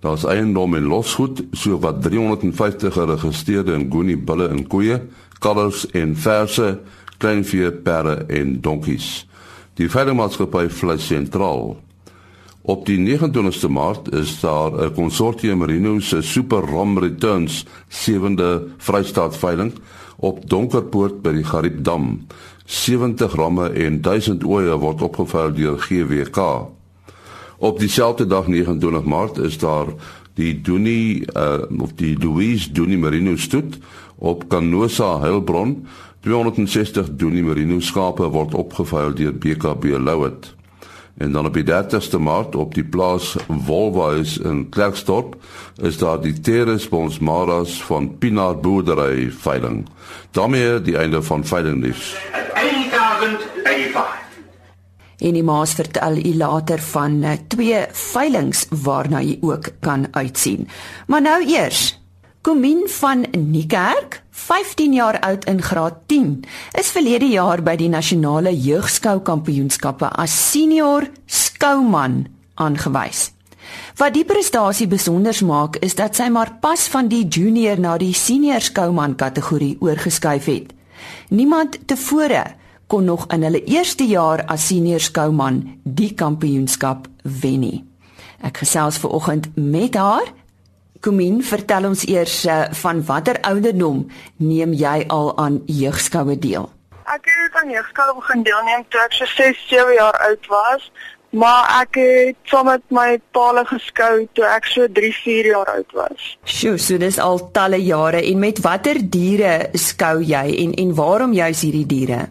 Daar's 0.04 0.26
eiendom 0.28 0.76
en 0.76 0.90
losgoed, 0.92 1.46
so 1.56 1.80
wat 1.80 2.02
350 2.04 2.94
geregistreerde 2.94 3.78
in 3.80 3.88
Goonie 3.92 4.18
bulle 4.18 4.50
en 4.52 4.66
koeie, 4.68 5.00
kalvers 5.40 5.86
en 5.96 6.18
verse, 6.20 6.80
kleinvee, 7.18 7.72
perde 7.72 8.26
en 8.28 8.58
donkies. 8.62 9.24
Die 9.80 9.88
veilingmaatskappy 9.88 10.68
Vleis 10.68 11.08
Sentraal. 11.08 11.78
Op 12.63 12.86
die 12.88 12.96
29ste 12.96 13.67
Maart 13.67 14.13
is 14.13 14.39
daar 14.39 14.72
'n 14.72 14.93
konsortium 14.93 15.58
Merino 15.58 16.00
se 16.00 16.22
Super 16.22 16.60
Rom 16.60 17.00
Returns 17.00 17.65
sewende 17.88 18.67
Vrystaat 18.77 19.38
veiling 19.38 19.74
op 20.15 20.50
Donkerpoort 20.50 21.22
by 21.22 21.32
die 21.32 21.43
Gariepdam. 21.43 22.25
70 22.65 23.36
ramme 23.36 23.70
en 23.70 24.01
1000 24.01 24.43
oeye 24.43 24.77
word 24.77 25.01
opgeveil 25.01 25.53
deur 25.53 25.79
GWK. 25.79 26.38
Op 27.58 27.79
dieselfde 27.79 28.27
dag 28.27 28.48
29 28.48 29.03
Maart 29.03 29.38
is 29.38 29.58
daar 29.58 29.88
die 30.34 30.62
Doenie 30.62 31.25
uh, 31.38 31.82
of 31.82 31.93
die 31.96 32.17
Louise 32.20 32.72
Doenie 32.72 32.98
Merino 32.98 33.36
stoet 33.36 33.77
op 34.15 34.48
Canosa 34.48 35.20
Heilbron. 35.20 35.88
260 36.20 37.15
Doenie 37.15 37.43
Merino 37.43 37.79
skape 37.79 38.29
word 38.29 38.53
opgeveil 38.53 39.13
deur 39.13 39.34
BKB 39.34 39.84
Louet. 39.84 40.62
En 41.17 41.32
dan 41.32 41.46
op 41.46 41.53
die 41.53 41.63
30ste 41.63 42.20
Maart 42.20 42.55
op 42.55 42.74
die 42.74 42.84
plaas 42.84 43.36
Wolwhuis 43.48 44.38
in 44.38 44.70
Klerksdorp 44.70 45.36
is 45.82 45.98
daar 45.98 46.22
die 46.22 46.39
Teres 46.39 46.89
Bonsmaras 46.89 47.84
van 47.84 48.17
Pinaar 48.17 48.58
Boerdery 48.60 49.32
veiling. 49.32 49.88
daarmee 50.32 50.82
die 50.82 50.98
einde 50.98 51.22
van 51.22 51.46
veiling 51.46 51.79
nuus. 51.79 52.15
1085 52.53 54.24
en 55.24 55.38
die 55.38 55.43
maas 55.43 55.74
vertel 55.77 56.17
u 56.17 56.36
later 56.36 56.82
van 56.84 57.24
uh, 57.24 57.38
twee 57.48 57.86
veilinge 57.91 58.65
waarna 58.84 59.22
jy 59.24 59.38
ook 59.41 59.70
kan 59.79 60.08
uitsien. 60.12 60.67
Maar 61.08 61.22
nou 61.22 61.39
eers 61.48 62.01
Komien 62.43 62.89
van 62.89 63.25
Niekerk, 63.32 64.23
15 64.44 64.94
jaar 64.94 65.20
oud 65.24 65.46
in 65.46 65.62
graad 65.62 66.02
10, 66.12 66.44
is 66.80 66.92
verlede 66.92 67.30
jaar 67.32 67.62
by 67.64 67.78
die 67.80 67.88
nasionale 67.88 68.52
jeugskou 68.52 69.22
kampioenskappe 69.24 70.10
as 70.20 70.34
senior 70.52 71.08
skouman 71.26 72.26
aangewys. 72.60 73.30
Wat 73.96 74.12
die 74.14 74.26
prestasie 74.28 74.90
besonder 74.92 75.38
maak, 75.48 75.80
is 75.86 75.96
dat 75.96 76.18
sy 76.20 76.28
maar 76.34 76.58
pas 76.62 76.88
van 76.92 77.08
die 77.08 77.24
junior 77.24 77.80
na 77.80 77.96
die 77.98 78.12
senior 78.14 78.62
skouman 78.62 79.16
kategorie 79.16 79.78
oorgeskuif 79.80 80.50
het. 80.52 80.74
Niemand 81.32 81.80
tevore 81.88 82.44
kon 82.92 83.08
nog 83.08 83.30
in 83.32 83.48
hulle 83.48 83.64
eerste 83.64 84.04
jaar 84.06 84.44
as 84.52 84.68
senior 84.68 85.00
skouman 85.00 85.64
die 85.84 86.12
kampioenskap 86.20 87.08
wen 87.24 87.64
nie. 87.64 87.84
Ek 88.44 88.60
gesels 88.60 89.00
ver 89.00 89.16
oggend 89.16 89.54
met 89.56 89.96
haar. 89.96 90.34
Komien, 91.04 91.42
vertel 91.44 91.84
ons 91.90 92.06
eers 92.08 92.34
uh, 92.48 92.62
van 92.80 93.02
watter 93.04 93.36
ouderdom 93.44 94.06
neem 94.40 94.72
jy 94.80 95.02
al 95.12 95.34
aan 95.42 95.58
jeugskoue 95.68 96.38
deel? 96.40 96.70
Ek 97.12 97.28
het 97.28 97.58
aan 97.60 97.74
jeugskoue 97.74 98.14
begin 98.22 98.46
deelneem 98.48 98.86
toe 98.88 99.02
ek 99.04 99.18
so 99.18 99.28
6, 99.28 99.66
7 99.68 99.98
jaar 99.98 100.16
oud 100.30 100.48
was, 100.54 100.86
maar 101.36 101.68
ek 101.82 102.00
het 102.00 102.40
saam 102.48 102.70
met 102.72 102.86
my 102.96 103.18
paal 103.36 103.60
geskou 103.68 104.14
toe 104.40 104.48
ek 104.48 104.70
so 104.72 104.88
3, 105.02 105.10
4 105.26 105.50
jaar 105.52 105.74
oud 105.74 105.98
was. 106.00 106.30
Sjoe, 106.48 106.78
so 106.80 106.96
dis 107.04 107.20
al 107.20 107.44
talle 107.52 107.82
jare 107.84 108.24
en 108.24 108.40
met 108.40 108.64
watter 108.64 109.02
diere 109.04 109.74
skou 109.76 110.22
jy 110.24 110.46
en 110.64 110.72
en 110.86 110.96
waarom 110.96 111.36
juis 111.36 111.66
hierdie 111.68 111.84
diere? 111.98 112.22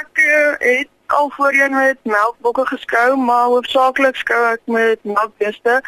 Ek 0.00 0.24
uh, 0.24 0.56
het 0.64 0.88
al 1.12 1.28
voorheen 1.36 1.76
met 1.76 2.00
melkbokke 2.08 2.64
geskou, 2.72 3.20
maar 3.20 3.52
hoofsaaklik 3.52 4.16
skou 4.16 4.40
ek 4.54 4.64
met 4.64 5.04
melkbeeste. 5.04 5.82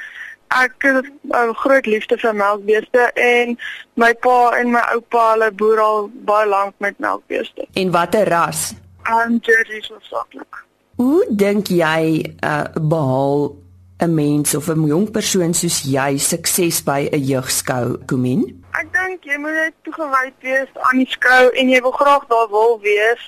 Ek 0.49 0.75
het 0.79 1.07
'n 1.23 1.55
groot 1.55 1.87
liefde 1.87 2.19
vir 2.19 2.35
melkbeeste 2.35 3.11
en 3.15 3.59
my 3.95 4.15
pa 4.15 4.59
en 4.59 4.71
my 4.71 4.83
oupa 4.95 5.31
hulle 5.33 5.51
boer 5.53 5.81
al 5.81 6.11
baie 6.13 6.49
lank 6.49 6.75
met 6.79 6.99
melkbeeste. 6.99 7.67
En 7.73 7.91
watter 7.91 8.29
ras? 8.29 8.75
Um 9.05 9.39
Jerseys 9.41 9.89
hoofsaaklik. 9.89 10.65
Hoe 10.97 11.27
dink 11.31 11.67
jy 11.67 12.35
uh, 12.45 12.65
behaal 12.81 13.57
'n 13.99 14.15
mens 14.15 14.55
of 14.55 14.69
'n 14.69 14.87
jong 14.87 15.11
persoon 15.11 15.55
soos 15.55 15.83
jy 15.83 16.19
sukses 16.19 16.83
by 16.83 17.09
'n 17.13 17.25
jeugskou, 17.25 17.99
Komien? 18.07 18.63
Ek 18.73 18.93
dink 18.93 19.07
dink 19.17 19.33
jy 19.33 19.39
moet 19.41 19.57
net 19.57 19.75
toegewyd 19.87 20.35
wees 20.45 20.73
aan 20.89 21.01
die 21.01 21.09
skou 21.09 21.49
en 21.57 21.71
jy 21.73 21.81
wil 21.81 21.95
graag 21.97 22.27
daar 22.29 22.49
wil 22.53 22.75
wees 22.83 23.23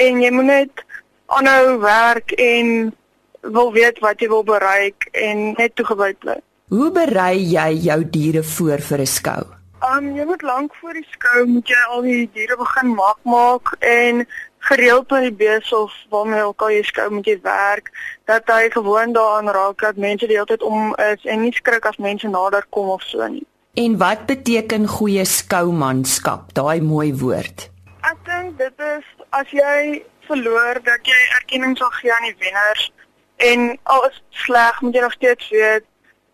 en 0.00 0.22
jy 0.22 0.30
moet 0.32 0.48
net 0.48 0.84
aanhou 1.36 1.78
werk 1.82 2.32
en 2.40 2.94
wil 3.56 3.72
weet 3.74 4.00
wat 4.00 4.20
jy 4.20 4.28
wil 4.32 4.44
bereik 4.46 5.08
en 5.12 5.52
net 5.58 5.74
toegewyd 5.76 6.18
bly. 6.24 6.38
Hoe 6.66 6.88
berei 6.90 7.44
jy 7.46 7.76
jou 7.78 8.00
diere 8.10 8.40
voor 8.42 8.80
vir 8.82 9.00
'n 9.00 9.06
skou? 9.06 9.42
Um 9.86 10.16
jy 10.16 10.24
moet 10.24 10.42
lank 10.42 10.74
voor 10.74 10.94
die 10.94 11.06
skou 11.10 11.46
moet 11.46 11.68
jy 11.68 11.82
al 11.88 12.02
die 12.02 12.30
diere 12.34 12.56
begin 12.56 12.94
maak 12.94 13.18
maak 13.22 13.76
en 13.78 14.26
gereeld 14.58 15.10
met 15.10 15.22
die 15.22 15.46
beeste 15.46 15.76
of 15.76 15.92
waarmee 16.10 16.42
ook 16.42 16.62
al 16.62 16.70
jy 16.70 16.82
skou 16.82 17.10
moet 17.10 17.26
jy 17.26 17.38
werk 17.42 17.92
dat 18.24 18.42
hy 18.46 18.70
gewoon 18.70 19.12
daaraan 19.12 19.48
raak 19.48 19.78
dat 19.78 19.96
mense 19.96 20.26
die 20.26 20.34
hele 20.34 20.46
tyd 20.46 20.62
om 20.62 20.94
is 20.94 21.24
en 21.24 21.40
nie 21.40 21.52
skrik 21.52 21.86
as 21.86 21.96
mense 21.96 22.28
nader 22.28 22.66
kom 22.70 22.88
of 22.88 23.02
so 23.02 23.26
nie. 23.28 23.46
En 23.74 23.98
wat 23.98 24.26
beteken 24.26 24.88
goeie 24.88 25.24
skoumanskap? 25.24 26.52
Daai 26.52 26.80
mooi 26.80 27.14
woord. 27.14 27.70
Ek 28.02 28.18
dink 28.24 28.58
dit 28.58 28.74
is 28.98 29.04
as 29.30 29.50
jy 29.50 30.02
verloor 30.26 30.82
dat 30.82 30.98
jy 31.06 31.20
erkenning 31.38 31.76
sal 31.78 31.90
gee 31.90 32.12
aan 32.12 32.26
die 32.26 32.38
wenners 32.38 32.92
en 33.36 33.78
al 33.82 34.10
is 34.10 34.22
sleg 34.30 34.80
moet 34.80 34.94
jy 34.94 35.00
nog 35.00 35.12
steeds 35.12 35.50
weet 35.50 35.84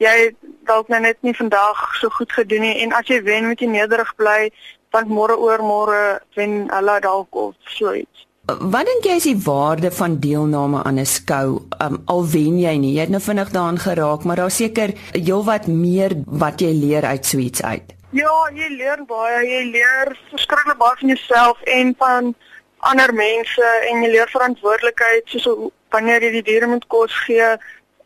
jy 0.03 0.33
dalk 0.69 0.91
nou 0.93 1.01
net 1.03 1.19
nie 1.23 1.35
vandag 1.37 1.81
so 2.01 2.11
goed 2.19 2.33
gedoen 2.33 2.67
nie 2.67 2.77
en 2.85 2.95
as 2.99 3.09
jy 3.11 3.23
wen 3.27 3.49
moet 3.51 3.63
jy 3.63 3.71
nederig 3.71 4.11
bly 4.19 4.51
want 4.93 5.09
môre 5.09 5.39
oor 5.39 5.63
môre 5.65 6.03
wen 6.37 6.67
hulle 6.71 6.99
dalk 7.01 7.35
of 7.35 7.55
so 7.77 7.95
iets. 7.97 8.27
Wat 8.43 8.89
dink 8.89 9.07
jy 9.07 9.17
is 9.21 9.27
die 9.31 9.39
waarde 9.45 9.93
van 9.95 10.19
deelname 10.21 10.83
aan 10.83 10.99
'n 10.99 11.07
skou? 11.07 11.63
Um, 11.79 12.03
al 12.07 12.27
wen 12.27 12.59
jy 12.59 12.77
nie, 12.77 12.95
jy 12.95 13.07
het 13.07 13.15
nou 13.15 13.23
vinnig 13.23 13.51
daaraan 13.55 13.79
geraak, 13.79 14.25
maar 14.25 14.37
daar 14.37 14.51
seker 14.51 14.93
heelwat 15.13 15.67
meer 15.67 16.13
wat 16.27 16.61
jy 16.61 16.73
leer 16.75 17.05
uit 17.05 17.27
so 17.27 17.39
iets 17.39 17.63
uit. 17.63 17.95
Ja, 18.11 18.51
jy 18.53 18.69
leer 18.69 19.05
baie, 19.07 19.47
jy 19.47 19.63
leer 19.71 20.19
verskriklik 20.31 20.79
baie 20.79 20.97
van 20.99 21.09
jouself 21.09 21.63
en 21.63 21.95
van 21.99 22.35
ander 22.79 23.15
mense 23.15 23.69
en 23.89 24.03
jy 24.03 24.11
leer 24.11 24.29
verantwoordelikheid 24.29 25.23
soos 25.27 25.71
wanneer 25.95 26.23
jy 26.23 26.31
die 26.31 26.43
diere 26.43 26.67
moet 26.67 26.87
kos 26.87 27.15
gee 27.25 27.57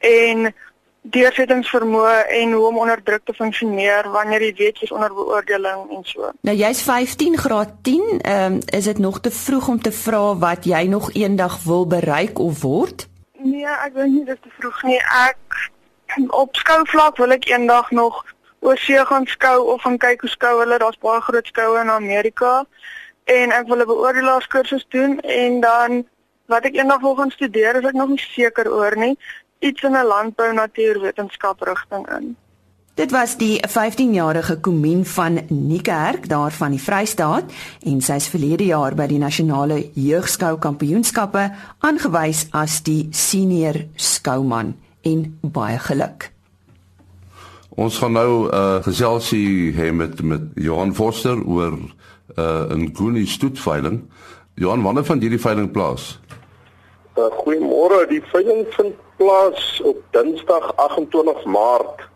en 0.04 0.52
deursettingsvermoë 1.12 2.14
en 2.40 2.52
hoe 2.52 2.66
om 2.66 2.78
onder 2.78 3.02
druk 3.02 3.24
te 3.24 3.34
funksioneer 3.34 4.08
wanneer 4.10 4.42
jy 4.42 4.52
weet 4.58 4.80
jy's 4.82 4.92
onder 4.94 5.12
beoordeling 5.14 5.90
en 5.96 6.04
so. 6.08 6.30
Nou 6.46 6.54
jy's 6.56 6.82
15 6.82 7.38
graad 7.38 7.74
10, 7.82 8.20
ehm 8.20 8.56
um, 8.56 8.60
is 8.66 8.84
dit 8.84 8.98
nog 8.98 9.20
te 9.20 9.30
vroeg 9.30 9.68
om 9.68 9.80
te 9.82 9.92
vra 9.92 10.36
wat 10.36 10.64
jy 10.64 10.82
nog 10.90 11.12
eendag 11.12 11.58
wil 11.64 11.86
bereik 11.86 12.38
of 12.38 12.62
word? 12.62 13.06
Nee, 13.38 13.66
ek 13.66 13.94
dink 13.94 14.14
nie 14.14 14.24
dis 14.24 14.40
te 14.42 14.52
vroeg 14.58 14.82
nie. 14.82 15.00
Ek 15.28 15.70
op 16.34 16.56
skouvlak 16.56 17.16
wil 17.22 17.36
ek 17.36 17.48
eendag 17.50 17.90
nog 17.90 18.24
oorsee 18.60 19.04
gaan 19.06 19.26
skou 19.26 19.72
of 19.72 19.82
gaan 19.82 19.98
kyk 19.98 20.20
hoe 20.20 20.30
skou 20.30 20.58
hulle. 20.60 20.78
Daar's 20.78 20.98
baie 21.00 21.20
groot 21.20 21.46
skoue 21.46 21.80
in 21.80 21.90
Amerika 21.90 22.64
en 23.24 23.52
ek 23.52 23.66
wil 23.66 23.82
'n 23.82 23.90
beoordelaarskursus 23.92 24.86
doen 24.88 25.20
en 25.20 25.60
dan 25.60 26.06
wat 26.46 26.64
ek 26.64 26.76
eendag 26.78 27.00
wil 27.00 27.14
gaan 27.14 27.30
studeer, 27.30 27.76
is 27.76 27.84
ek 27.84 27.98
nog 27.98 28.08
nie 28.08 28.22
seker 28.22 28.70
oor 28.72 28.96
nie 28.96 29.16
iets 29.58 29.82
in 29.82 29.96
'n 29.96 30.06
landbou 30.06 30.52
natuurwetenskap 30.52 31.62
rigting 31.62 32.08
in. 32.08 32.36
Dit 32.96 33.10
was 33.10 33.36
die 33.36 33.60
15-jarige 33.68 34.60
Komien 34.60 35.04
van 35.04 35.40
Niekerk 35.48 36.28
daar 36.28 36.52
van 36.52 36.70
die 36.70 36.80
Vrystaat 36.80 37.52
en 37.84 38.00
sy 38.00 38.16
is 38.16 38.28
verlede 38.28 38.64
jaar 38.64 38.94
by 38.96 39.04
die 39.06 39.18
nasionale 39.18 39.90
jeugskou 39.92 40.56
kampioenskappe 40.58 41.50
aangewys 41.84 42.46
as 42.56 42.78
die 42.82 43.08
senior 43.10 43.76
skouman 43.96 44.72
en 45.04 45.38
baie 45.42 45.76
geluk. 45.78 46.30
Ons 47.76 47.98
gaan 47.98 48.12
nou 48.12 48.48
'n 48.48 48.54
uh, 48.54 48.82
geselsie 48.82 49.74
hê 49.76 49.92
met 49.92 50.22
met 50.22 50.40
Johan 50.54 50.94
Forster 50.94 51.36
oor 51.44 51.72
'n 51.72 51.92
uh, 52.36 52.72
'n 52.72 52.90
Goonie 52.96 53.26
stoetveiling. 53.26 54.08
Johan, 54.54 54.82
wanneer 54.82 55.04
van 55.04 55.20
hierdie 55.20 55.40
veiling 55.40 55.70
plaas? 55.70 56.20
Uh, 57.16 57.24
Goeiemôre, 57.24 58.08
die 58.08 58.22
veiling 58.32 58.66
vind 58.70 58.94
plaas 59.16 59.80
op 59.84 59.96
Dinsdag 60.10 60.76
28 60.76 61.44
Maart 61.44 62.08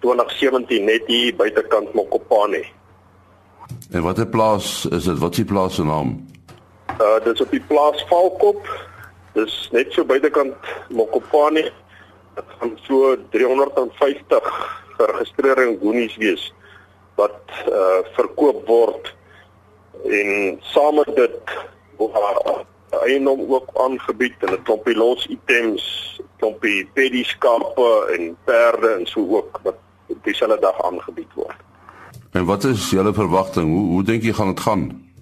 2017 0.00 0.84
net 0.84 1.02
hier 1.06 1.36
buitekant 1.36 1.94
Mokopane. 1.94 2.64
En 3.90 4.02
watter 4.02 4.26
plaas 4.26 4.86
is 4.90 5.04
dit? 5.04 5.18
Wat 5.18 5.30
is 5.30 5.36
die 5.36 5.44
plaas 5.44 5.74
se 5.74 5.84
naam? 5.84 6.16
Uh 7.00 7.18
dis 7.24 7.40
op 7.40 7.50
die 7.50 7.62
plaas 7.68 8.04
Valkop. 8.08 8.68
Dis 9.32 9.68
net 9.72 9.92
so 9.92 10.04
buitekant 10.04 10.56
Mokopane. 10.88 11.70
Dit 12.34 12.56
gaan 12.58 12.78
so 12.86 13.16
350 13.30 14.52
geregistreerde 14.98 15.78
goonies 15.80 16.16
wees 16.16 16.52
wat 17.14 17.40
uh 17.70 18.02
verkoop 18.14 18.66
word 18.66 19.14
en 20.04 20.58
saam 20.74 20.94
met 20.94 21.16
dit 21.16 21.54
eiendom 23.02 23.40
ook 23.48 23.68
aangebied 23.74 24.34
en 24.38 24.52
'n 24.52 24.62
klompie 24.62 24.96
los 24.96 25.26
items, 25.26 25.84
klompie 26.38 26.88
pediskape 26.94 27.90
en 28.14 28.36
perde 28.44 28.88
en 28.88 29.06
so 29.06 29.20
ook 29.28 29.60
wat 29.62 29.76
dieselfde 30.22 30.60
dag 30.60 30.82
aangebied 30.82 31.32
word. 31.34 31.56
En 32.32 32.44
wat 32.44 32.64
is 32.64 32.90
julle 32.90 33.12
verwagting? 33.12 33.70
Hoe 33.70 33.86
hoe 33.86 34.02
dink 34.02 34.22
jy 34.22 34.32
gaan 34.32 34.46
dit 34.54 34.60
gaan? 34.60 35.12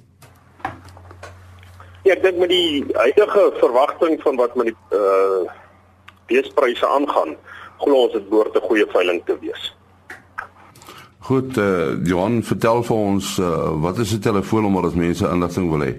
Ja, 2.02 2.14
ek 2.16 2.22
dink 2.22 2.38
met 2.40 2.48
die 2.48 2.85
huidige 2.92 3.52
verwagting 3.61 4.22
van 4.22 4.37
wat 4.37 4.54
met 4.54 4.72
die 4.72 4.76
uh 4.98 5.44
beespryse 6.26 6.87
aangaan, 6.87 7.37
glo 7.78 8.06
ons 8.06 8.12
dit 8.12 8.28
behoort 8.28 8.56
'n 8.56 8.66
goeie 8.66 8.87
veiling 8.87 9.22
te 9.24 9.37
wees. 9.40 9.76
Goed, 11.18 11.56
uh 11.56 11.94
Johan, 12.04 12.42
vertel 12.42 12.82
vir 12.82 12.96
ons 12.96 13.38
uh 13.38 13.80
wat 13.80 13.98
is 13.98 14.11
die 14.11 14.18
telefoonnommer 14.18 14.87
as 14.87 14.94
mense 14.94 15.28
inligting 15.28 15.70
wil 15.70 15.87
hê? 15.87 15.92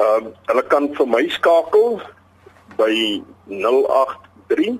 Ehm 0.00 0.26
uh, 0.26 0.32
hulle 0.48 0.62
kan 0.72 0.86
vir 0.96 1.08
my 1.12 1.24
skakel 1.28 2.00
by 2.78 2.94
083 3.46 4.78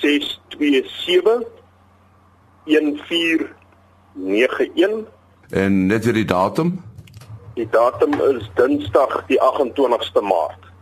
627 0.00 1.44
1491 2.64 5.04
en 5.50 5.86
net 5.86 6.04
vir 6.08 6.14
die 6.14 6.24
datum? 6.24 6.82
Die 7.58 7.68
datum 7.68 8.12
is 8.30 8.50
Dinsdag 8.56 9.24
die 9.28 9.40
28ste 9.42 10.22
Maart. 10.22 10.72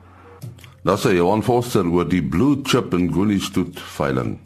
Daar 0.85 0.99
sê 1.01 1.17
Johan 1.17 1.43
Forster 1.43 1.87
oor 1.89 2.09
die 2.09 2.23
Blue 2.23 2.63
Chip 2.63 2.95
en 2.95 3.13
Goonie 3.13 3.41
Stoet 3.41 3.81
veiling. 3.97 4.39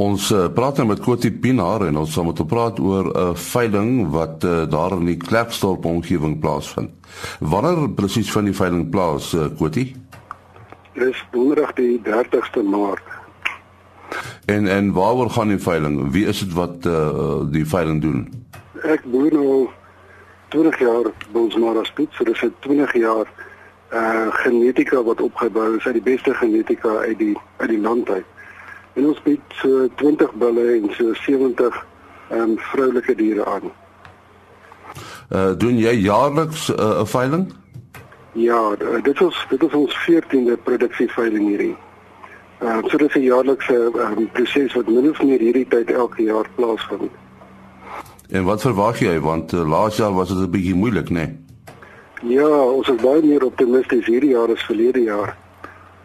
Ons 0.00 0.30
uh, 0.32 0.46
praat 0.48 0.78
nou 0.80 0.86
met 0.88 1.00
Koti 1.04 1.28
Pinaar 1.28 1.82
en 1.84 1.98
ons 2.00 2.14
gaan 2.16 2.30
met 2.30 2.38
hom 2.40 2.46
praat 2.48 2.78
oor 2.80 3.10
'n 3.10 3.16
uh, 3.20 3.34
veiling 3.36 4.08
wat 4.14 4.44
uh, 4.48 4.64
daar 4.64 4.96
in 4.96 5.04
die 5.04 5.16
Klerksdorp 5.16 5.84
omgewing 5.84 6.38
plaasvind. 6.40 6.90
Wanneer 7.40 7.90
presies 7.90 8.32
van 8.32 8.48
die 8.48 8.56
veiling 8.56 8.88
plaas, 8.90 9.34
uh, 9.34 9.50
Koti? 9.58 9.84
Dis 10.94 11.20
donderdag 11.30 11.72
die 11.76 12.00
30ste 12.00 12.62
Maart. 12.64 13.04
En 14.46 14.66
en 14.66 14.92
waaroor 14.92 15.30
gaan 15.30 15.48
die 15.48 15.60
veiling? 15.60 16.10
Wie 16.10 16.24
is 16.26 16.38
dit 16.38 16.52
wat 16.52 16.86
uh, 16.86 17.44
die 17.52 17.66
veiling 17.66 18.00
doen? 18.00 18.24
Ek 18.82 19.04
boer 19.04 19.32
nou 19.32 19.68
20 20.48 20.78
jaar 20.78 21.12
by 21.32 21.38
ons 21.44 21.56
Marastoet, 21.56 22.12
so 22.12 22.24
dis 22.24 22.42
'n 22.42 22.54
20 22.60 22.92
jaar 22.94 23.26
uh 23.92 24.28
genetika 24.32 25.02
wat 25.02 25.20
opgebou 25.20 25.76
is 25.76 25.84
uit 25.84 25.94
die 26.00 26.08
beste 26.14 26.34
genetika 26.34 26.88
uit 26.88 27.18
die 27.18 27.36
uit 27.56 27.68
die 27.68 27.80
land 27.80 28.08
uit. 28.08 28.24
En 28.94 29.06
ons 29.06 29.22
bied 29.22 29.40
so 29.48 29.88
20 29.94 30.32
bulle 30.32 30.66
en 30.74 30.90
so 30.94 31.14
70 31.14 31.86
ehm 32.30 32.40
um, 32.40 32.58
vroulike 32.58 33.14
diere 33.14 33.44
aan. 33.44 33.70
Uh 35.30 35.52
doen 35.58 35.78
jy 35.78 35.94
jaarliks 36.02 36.68
uh, 36.68 36.76
'n 36.76 37.00
uh, 37.00 37.06
veiling? 37.06 37.52
Ja, 38.32 38.76
dit 39.02 39.20
is 39.20 39.46
dit 39.48 39.62
is 39.62 39.74
ons 39.74 39.96
14de 40.06 40.56
produksieveiling 40.62 41.48
hierdie. 41.48 41.76
Ehm 42.58 42.84
uh, 42.84 42.90
so 42.90 42.96
dit 42.96 43.08
is 43.08 43.14
'n 43.14 43.26
jaarlikse 43.26 43.90
um, 43.94 44.30
proses 44.32 44.74
wat 44.74 44.86
min 44.86 45.10
of 45.10 45.22
meer 45.22 45.38
hierdie 45.38 45.68
tyd 45.68 45.90
elke 45.90 46.22
jaar 46.22 46.46
plaasvind. 46.54 47.10
En 48.30 48.44
wat 48.44 48.60
verwag 48.60 48.98
jy 48.98 49.20
want 49.20 49.52
uh, 49.52 49.68
laas 49.68 49.96
jaar 49.96 50.14
was 50.14 50.28
dit 50.28 50.38
'n 50.38 50.50
bietjie 50.50 50.74
moeilik, 50.74 51.10
né? 51.10 51.26
Nee? 51.26 51.38
Ja, 52.22 52.48
ons 52.48 52.88
is 52.88 53.00
baie 53.00 53.22
meer 53.24 53.44
optimisties 53.44 54.06
hierdie 54.06 54.34
jaar 54.34 54.50
as 54.52 54.64
verlede 54.68 55.00
jaar. 55.06 55.36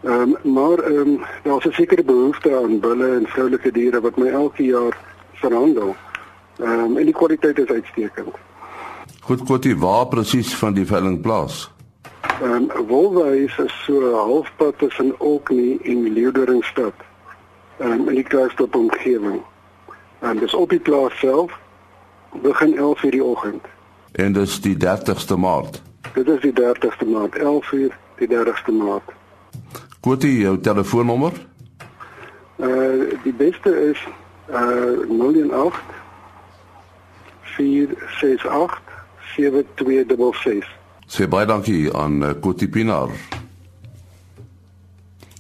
Ehm 0.04 0.36
um, 0.44 0.54
maar 0.54 0.78
ehm 0.78 0.98
um, 0.98 1.22
daar's 1.44 1.66
'n 1.66 1.72
sekere 1.72 2.04
behoefte 2.04 2.56
aan 2.56 2.80
bulle 2.80 3.16
en 3.16 3.28
vroulike 3.28 3.72
diere 3.72 4.02
wat 4.02 4.18
my 4.18 4.28
elke 4.28 4.64
jaar 4.64 4.98
verhandel. 5.34 5.96
Ehm 6.58 6.80
um, 6.80 6.98
en 6.98 7.06
die 7.06 7.14
kwaliteit 7.14 7.58
is 7.58 7.70
uitstekend. 7.70 8.36
Goed, 9.22 9.44
Kotie, 9.44 9.78
waar 9.78 10.08
presies 10.08 10.56
van 10.56 10.74
die 10.74 10.86
veiling 10.86 11.22
plaas? 11.22 11.72
Ehm 12.42 12.52
um, 12.52 12.88
Wolwys 12.88 13.58
is 13.58 13.84
so 13.86 14.14
halfpad 14.14 14.78
tussen 14.78 15.20
Orkney 15.20 15.80
en 15.84 16.14
Leeudoringstad. 16.14 16.94
Ehm 17.78 17.92
um, 17.92 18.10
in 18.10 18.16
die 18.16 18.24
Kruisdorp 18.24 18.76
omgewing. 18.76 19.42
En 20.20 20.38
dis 20.38 20.54
op 20.54 20.70
die 20.70 20.80
plaas 20.80 21.20
self 21.20 21.52
begin 22.42 22.76
11:00 22.76 23.10
die 23.10 23.24
oggend. 23.24 23.64
En 24.12 24.34
dis 24.34 24.62
die 24.62 24.78
30ste 24.78 25.36
Maart. 25.38 25.82
Dit 26.14 26.28
is 26.28 26.42
die 26.42 26.54
30ste 26.54 27.06
Maart, 27.06 27.36
11:00 27.36 27.94
die 28.16 28.28
30ste 28.28 28.72
Maart. 28.72 29.12
Kotie, 30.00 30.38
jou 30.40 30.58
telefoonnommer? 30.60 31.34
Uh 32.58 33.14
die 33.24 33.34
beste 33.34 33.70
is 33.92 34.02
uh 34.50 35.06
018 35.10 35.72
468 37.56 38.82
7266. 39.36 40.68
Sê 41.08 41.28
baie 41.30 41.46
dankie 41.46 41.90
aan 41.94 42.22
uh, 42.24 42.34
Kotie 42.42 42.70
Pinaar. 42.70 43.12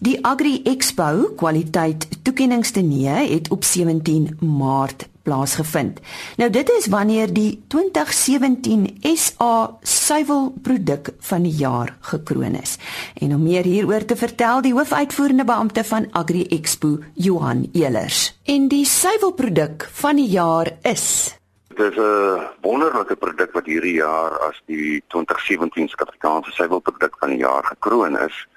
Die 0.05 0.17
Agri 0.25 0.59
Expo 0.67 1.31
kwaliteit 1.39 2.07
toekenningstoernee 2.21 3.31
het 3.31 3.49
op 3.49 3.63
17 3.63 4.37
Maart 4.39 5.07
plaasgevind. 5.25 5.99
Nou 6.37 6.49
dit 6.53 6.69
is 6.77 6.87
wanneer 6.93 7.33
die 7.33 7.63
2017 7.73 8.85
SA 9.17 9.77
suiwelproduk 9.81 11.13
van 11.29 11.45
die 11.47 11.55
jaar 11.57 11.95
gekroon 12.11 12.57
is. 12.61 12.77
En 13.21 13.33
om 13.35 13.43
meer 13.43 13.65
hieroor 13.65 14.05
te 14.05 14.15
vertel, 14.15 14.61
die 14.61 14.73
hoofuitvoerende 14.77 15.47
beampte 15.47 15.83
van 15.83 16.07
Agri 16.11 16.45
Expo, 16.57 16.99
Johan 17.13 17.65
Elers. 17.73 18.27
En 18.45 18.69
die 18.69 18.85
suiwelproduk 18.85 19.89
van 20.03 20.21
die 20.21 20.29
jaar 20.29 20.77
is 20.81 21.33
Dit 21.75 21.91
is 21.91 21.97
'n 21.99 22.39
wonderlike 22.61 23.15
produk 23.15 23.51
wat 23.51 23.65
hierdie 23.65 23.95
jaar 23.95 24.31
as 24.47 24.61
die 24.65 25.03
2017 25.07 25.89
Suid-Afrikaanse 25.89 26.51
suiwelproduk 26.51 27.15
van 27.19 27.29
die 27.29 27.37
jaar 27.37 27.65
gekroon 27.65 28.15
is. 28.19 28.47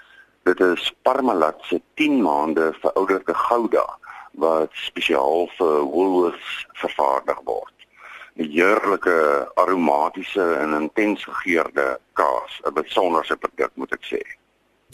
Dit 0.45 0.61
is 0.61 0.95
Parmalat 1.03 1.59
se 1.63 1.81
10 1.95 2.23
maande 2.23 2.75
verouderde 2.81 3.35
Gouda 3.35 3.99
wat 4.33 4.71
spesiaal 4.73 5.49
vir 5.59 5.83
Woolworths 5.83 6.67
vervaardig 6.73 7.41
word. 7.45 7.75
'n 8.39 8.51
Heerlike 8.51 9.51
aromatiese 9.55 10.55
en 10.63 10.73
intens 10.73 11.25
gegeurde 11.25 11.99
kaas, 12.13 12.61
'n 12.65 12.75
besonderse 12.75 13.37
produk 13.37 13.71
moet 13.75 13.93
ek 13.93 14.05
sê. 14.05 14.23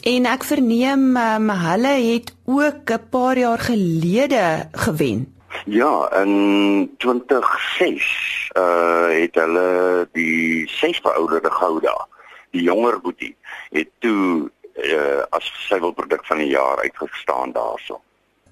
En 0.03 0.25
ek 0.25 0.43
verneem 0.43 1.17
um, 1.17 1.49
hulle 1.49 1.95
het 2.11 2.33
ook 2.45 2.89
'n 2.91 3.09
paar 3.09 3.37
jaar 3.37 3.59
gelede 3.59 4.69
gewen. 4.71 5.35
Ja, 5.65 6.11
in 6.21 6.93
2006 6.97 8.51
uh 8.57 9.07
het 9.09 9.35
hulle 9.35 10.07
die 10.11 10.67
ses 10.67 10.99
verouderde 10.99 11.51
Gouda, 11.51 12.07
die 12.51 12.61
jonger 12.61 13.01
boetie, 13.01 13.35
het 13.69 13.89
toe 13.99 14.51
uh 14.75 15.23
as 15.29 15.47
suiwelproduk 15.67 16.25
van 16.25 16.37
die 16.37 16.49
jaar 16.49 16.79
uitgestaan 16.79 17.51
daarso. 17.51 18.01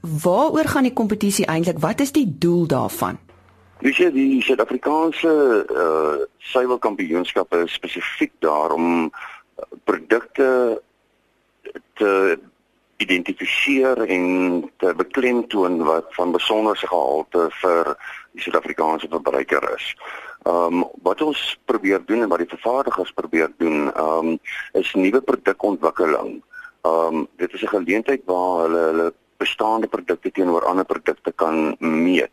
Waaroor 0.04 0.68
gaan 0.68 0.84
die 0.84 0.94
kompetisie 0.94 1.46
eintlik? 1.46 1.80
Wat 1.80 2.00
is 2.00 2.12
die 2.12 2.28
doel 2.28 2.66
daarvan? 2.68 3.18
Dis 3.80 3.98
jy 3.98 4.10
die 4.12 4.42
Suid-Afrikaanse 4.44 5.32
uh 5.72 6.26
suiwelkampioenskappe 6.44 7.62
spesifiek 7.72 8.34
daarom 8.44 9.08
uh, 9.08 9.64
produkte 9.88 10.82
te 11.96 12.12
identifiseer 12.98 14.04
en 14.04 14.26
te 14.78 14.92
beklemtoon 14.96 15.80
wat 15.88 16.12
van 16.20 16.36
besonderse 16.36 16.88
gehalte 16.88 17.48
vir 17.62 17.96
die 18.36 18.44
Suid-Afrikaanse 18.44 19.08
verbruiker 19.08 19.72
is. 19.72 19.90
Ehm 20.44 20.84
um, 20.84 20.86
wat 21.08 21.24
ons 21.24 21.48
probeer 21.66 22.04
doen 22.06 22.28
en 22.28 22.32
wat 22.36 22.44
die 22.44 22.52
vervaardigers 22.58 23.16
probeer 23.16 23.56
doen, 23.58 23.88
ehm 23.88 24.36
um, 24.36 24.40
is 24.84 24.92
nuwe 25.00 25.24
produkontwikkeling. 25.32 26.42
Ehm 26.84 27.24
um, 27.24 27.28
dit 27.40 27.54
is 27.54 27.64
'n 27.64 27.76
geleentheid 27.80 28.22
waar 28.28 28.68
hulle 28.68 28.88
hulle 28.92 29.14
bestaande 29.38 29.88
produkte 29.88 30.32
teenoor 30.32 30.66
ander 30.66 30.86
produkte 30.86 31.32
kan 31.32 31.76
meet. 31.80 32.32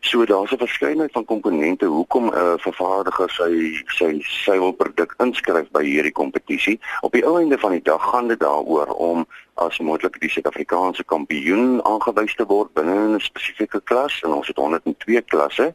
So 0.00 0.24
daar's 0.24 0.52
'n 0.52 0.58
verskeidenheid 0.58 1.12
van 1.12 1.24
komponente 1.24 1.84
hoekom 1.84 2.24
'n 2.26 2.34
uh, 2.34 2.52
vervaardiger 2.56 3.30
sy 3.30 3.82
sy 3.86 4.20
sy 4.20 4.58
wil 4.58 4.72
produk 4.72 5.14
inskryf 5.18 5.70
by 5.70 5.84
hierdie 5.84 6.12
kompetisie. 6.12 6.80
Op 7.00 7.12
die 7.12 7.24
einde 7.24 7.58
van 7.58 7.70
die 7.70 7.82
dag 7.82 8.10
gaan 8.10 8.28
dit 8.28 8.40
daaroor 8.40 8.86
om 8.86 9.26
as 9.54 9.78
moontlik 9.78 10.20
die 10.20 10.30
Suid-Afrikaanse 10.30 11.04
kampioen 11.04 11.84
aangewys 11.84 12.34
te 12.34 12.46
word 12.46 12.72
binne 12.74 13.16
'n 13.16 13.20
spesifieke 13.20 13.80
klas 13.80 14.20
en 14.22 14.30
ons 14.30 14.46
het 14.46 14.56
102 14.56 15.22
klasse. 15.22 15.74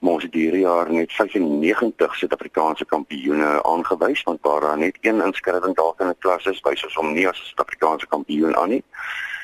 Maar 0.00 0.12
ons 0.12 0.22
het 0.22 0.34
hierdie 0.34 0.60
jaar 0.60 0.92
net 0.92 1.12
95 1.12 2.14
Suid-Afrikaanse 2.14 2.84
kampioene 2.84 3.62
aangewys 3.62 4.22
want 4.22 4.42
daar 4.42 4.78
net 4.78 4.98
een 5.00 5.22
inskrywing 5.22 5.74
dalk 5.74 6.00
in 6.00 6.08
'n 6.08 6.18
klas 6.18 6.46
is, 6.46 6.60
wys 6.60 6.84
ons 6.84 6.94
hom 6.94 7.12
nie 7.12 7.28
as 7.28 7.38
'n 7.38 7.44
Suid-Afrikaanse 7.44 8.06
kampioen 8.06 8.56
aan 8.56 8.68
nie. 8.68 8.84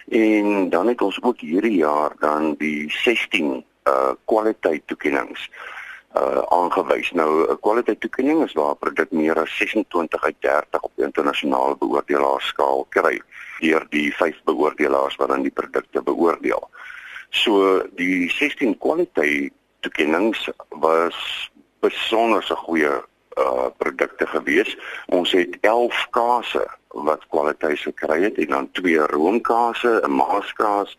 En 0.09 0.69
dan 0.71 0.87
het 0.87 1.01
ons 1.01 1.23
ook 1.23 1.41
hierdie 1.41 1.77
jaar 1.77 2.13
dan 2.19 2.55
die 2.59 2.91
16 2.91 3.65
uh 3.85 4.11
kwaliteit 4.25 4.83
toekenninge 4.87 5.39
uh 6.17 6.43
aangewys. 6.49 7.11
Nou 7.13 7.51
'n 7.51 7.61
kwaliteit 7.61 8.01
toekenning 8.01 8.45
is 8.45 8.53
waar 8.53 8.71
'n 8.71 8.79
produk 8.79 9.11
meer 9.11 9.41
as 9.41 9.57
26 9.57 10.23
uit 10.23 10.37
30 10.39 10.81
op 10.81 10.93
internasionale 10.97 11.77
beoordelaarsskaal 11.77 12.87
kry 12.89 13.21
deur 13.59 13.87
die 13.91 14.15
vyf 14.15 14.41
beoordelaars 14.45 15.17
wat 15.17 15.29
dan 15.29 15.43
die 15.43 15.51
produkte 15.51 16.03
beoordeel. 16.03 16.71
So 17.31 17.83
die 17.95 18.31
16 18.31 18.79
kwaliteit 18.79 19.53
toekenninge 19.81 20.55
was 20.69 21.51
besonder 21.81 22.47
'n 22.51 22.57
goeie 22.57 23.03
uh 23.39 23.67
produkte 23.77 24.27
gewees. 24.27 24.77
Ons 25.07 25.33
het 25.33 25.59
11 25.61 26.07
kase 26.11 26.67
wat 27.05 27.27
kwaliteit 27.29 27.79
gekry 27.79 28.23
het 28.23 28.39
en 28.39 28.49
dan 28.49 28.71
twee 28.73 28.99
roomkase, 28.99 30.01
'n 30.05 30.11
maaskaas, 30.11 30.99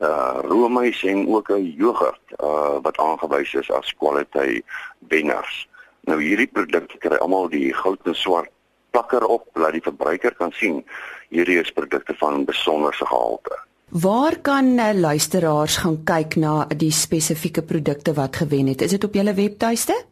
uh 0.00 0.38
roomys 0.42 1.04
en 1.04 1.28
ook 1.28 1.48
'n 1.50 1.74
jogurt 1.76 2.20
uh 2.40 2.76
wat 2.82 2.96
aangewys 2.98 3.54
is 3.54 3.70
as 3.70 3.94
kwaliteit 3.98 4.64
wenners. 5.08 5.68
Nou 6.00 6.22
hierdie 6.22 6.46
produkte 6.52 6.98
kry 6.98 7.16
almal 7.16 7.48
die 7.48 7.74
goud 7.74 7.98
en 8.04 8.14
swart 8.14 8.50
plakker 8.90 9.24
op 9.24 9.48
laat 9.52 9.72
die 9.72 9.82
verbruiker 9.82 10.34
kan 10.34 10.52
sien 10.52 10.84
hierdie 11.28 11.58
is 11.60 11.72
produkte 11.72 12.14
van 12.18 12.44
besonderse 12.44 13.06
gehalte. 13.06 13.58
Waar 13.90 14.38
kan 14.42 14.64
uh, 14.64 14.92
luisteraars 14.92 15.76
gaan 15.76 16.00
kyk 16.04 16.36
na 16.36 16.66
die 16.76 16.90
spesifieke 16.90 17.62
produkte 17.62 18.14
wat 18.14 18.36
gewen 18.36 18.66
het? 18.66 18.82
Is 18.82 18.90
dit 18.90 19.04
op 19.04 19.14
julle 19.14 19.34
webtuiste? 19.34 20.04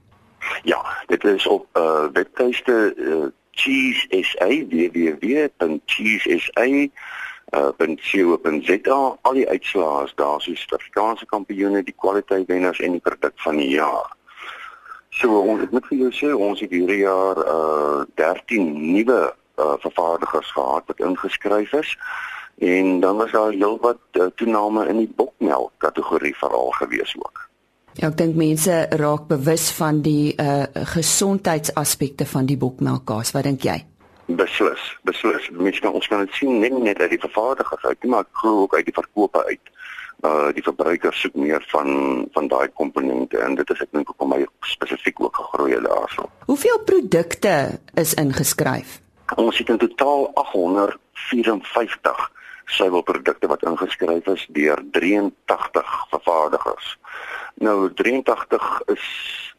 Ja, 0.63 0.81
dit 1.07 1.25
is 1.25 1.47
op 1.47 1.67
uh 1.77 2.07
webtuiste 2.13 2.95
uh, 2.97 3.25
Cheese 3.55 4.07
SA 4.23 4.49
www.cheesesa 4.73 6.67
uh.co.za 7.55 9.19
al 9.23 9.35
die 9.39 9.49
uitslae 9.49 10.05
is 10.05 10.15
daar 10.15 10.41
so 10.41 10.55
Suid-Afrikaanse 10.55 11.27
kampioene, 11.27 11.83
die 11.83 11.95
kwaliteit 11.97 12.47
wenners 12.51 12.81
en 12.81 12.93
die 12.97 13.05
produk 13.05 13.37
van 13.47 13.57
die 13.63 13.71
jaar. 13.77 14.17
So 15.15 15.39
ons 15.39 15.61
het 15.63 15.71
met 15.71 15.87
vir 15.87 15.99
jou 15.99 16.13
sê 16.13 16.33
ons 16.35 16.61
het 16.61 16.73
hierdie 16.75 17.05
jaar 17.05 17.39
uh 17.47 18.03
13 18.19 18.71
nuwe 18.93 19.21
uh 19.31 19.77
vervaardigers 19.85 20.51
gehad 20.57 20.91
wat 20.91 21.03
ingeskryf 21.07 21.73
is 21.79 21.97
en 22.59 23.01
dan 23.01 23.17
was 23.17 23.31
daar 23.31 23.51
heelwat 23.51 23.99
uh, 24.13 24.27
toename 24.35 24.87
in 24.89 24.97
die 25.03 25.13
bokmelk 25.17 25.73
kategorie 25.79 26.37
veral 26.37 26.71
gewees 26.71 27.15
ook. 27.19 27.49
Ja, 27.95 28.09
ek 28.11 28.17
dink 28.19 28.35
mense 28.35 28.75
raak 28.99 29.29
bewus 29.31 29.69
van 29.77 30.01
die 30.03 30.35
uh 30.43 30.65
gesondheidsaspekte 30.95 32.27
van 32.27 32.47
die 32.47 32.57
bokmelkkaas. 32.59 33.31
Wat 33.37 33.47
dink 33.47 33.63
jy? 33.63 33.77
Beslis, 34.27 34.83
beslis. 35.07 35.47
Mense 35.53 35.81
kan 35.85 35.95
ons 35.95 36.09
kan 36.11 36.25
dit 36.25 36.35
sien 36.35 36.59
net 36.59 36.75
net 36.83 36.99
uit 36.99 37.13
die 37.15 37.23
vervaardigers 37.23 37.85
uit, 37.85 38.05
maar 38.11 38.27
glo 38.41 38.65
ook 38.65 38.75
uit 38.75 38.89
die 38.89 38.97
verkope 38.97 39.45
uit. 39.47 39.71
Uh 40.27 40.51
die 40.57 40.65
verbruikers 40.67 41.21
soek 41.21 41.39
meer 41.39 41.63
van 41.71 42.27
van 42.35 42.51
daai 42.51 42.69
komponente 42.75 43.39
en 43.39 43.55
dit 43.55 43.71
is 43.71 43.87
ek 43.87 43.93
dink 43.93 44.11
ook 44.11 44.27
om 44.27 44.35
my 44.35 44.43
spesifiek 44.75 45.21
ook 45.23 45.37
gegroei 45.37 45.79
daarso. 45.87 46.27
Hoeveel 46.51 46.83
produkte 46.89 47.79
is 47.95 48.15
ingeskryf? 48.19 48.99
Ons 49.37 49.59
het 49.59 49.69
in 49.69 49.79
totaal 49.79 50.31
854 50.35 52.31
suiwelprodukte 52.65 53.47
wat 53.47 53.63
ingeskryf 53.63 54.27
is 54.27 54.47
deur 54.51 54.83
83 54.91 55.95
vervaardigers. 56.11 56.99
Nou 57.55 57.93
83 57.95 58.83
is 58.85 59.05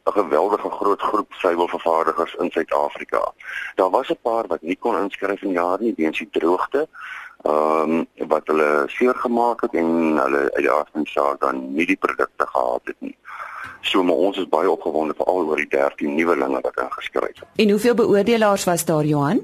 'n 0.04 0.12
geweldige 0.12 0.70
groot 0.70 1.02
groep 1.02 1.34
suiwelvervaardigers 1.34 2.36
in 2.36 2.52
Suid-Afrika. 2.52 3.34
Daar 3.76 3.90
was 3.90 4.10
'n 4.10 4.18
paar 4.22 4.48
wat 4.48 4.62
nie 4.62 4.78
kon 4.80 5.02
inskryf 5.02 5.42
in 5.42 5.52
jaar 5.52 5.78
nie 5.80 5.94
weens 5.98 6.18
die 6.18 6.30
droogte. 6.32 6.88
Ehm 7.42 7.92
um, 7.92 8.08
wat 8.28 8.42
hulle 8.46 8.84
seer 8.88 9.16
gemaak 9.16 9.62
het 9.62 9.74
en 9.74 10.18
hulle 10.18 10.52
uit 10.54 10.64
die 10.66 10.72
aard 10.72 10.90
van 10.92 11.04
die 11.04 11.12
saak 11.12 11.40
dan 11.40 11.74
nie 11.74 11.86
die 11.86 11.98
produkte 11.98 12.46
gehad 12.48 12.82
het 12.84 12.96
nie. 13.00 13.18
So 13.82 14.04
maar 14.04 14.16
ons 14.16 14.38
is 14.38 14.50
baie 14.50 14.72
opgewonde 14.72 15.14
veral 15.18 15.46
oor 15.46 15.56
die 15.56 15.68
13 15.68 16.16
nuwelinge 16.16 16.62
wat 16.62 16.78
ingeskryf 16.78 17.40
het. 17.40 17.48
En 17.56 17.70
hoeveel 17.70 17.94
beoordelaars 17.94 18.64
was 18.64 18.86
daar 18.86 19.06
Johan? 19.06 19.42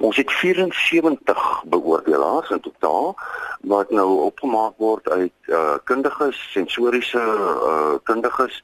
Ons 0.00 0.16
het 0.16 0.32
74 0.32 1.62
beoordelaars 1.64 2.50
in 2.50 2.60
totaal 2.60 3.16
wat 3.60 3.90
nou 3.90 4.08
opgemaak 4.30 4.76
word 4.76 5.08
uit 5.08 5.32
uh 5.46 5.76
kundiges, 5.84 6.38
sensoriese 6.52 7.18
uh 7.18 7.94
kundiges, 8.02 8.62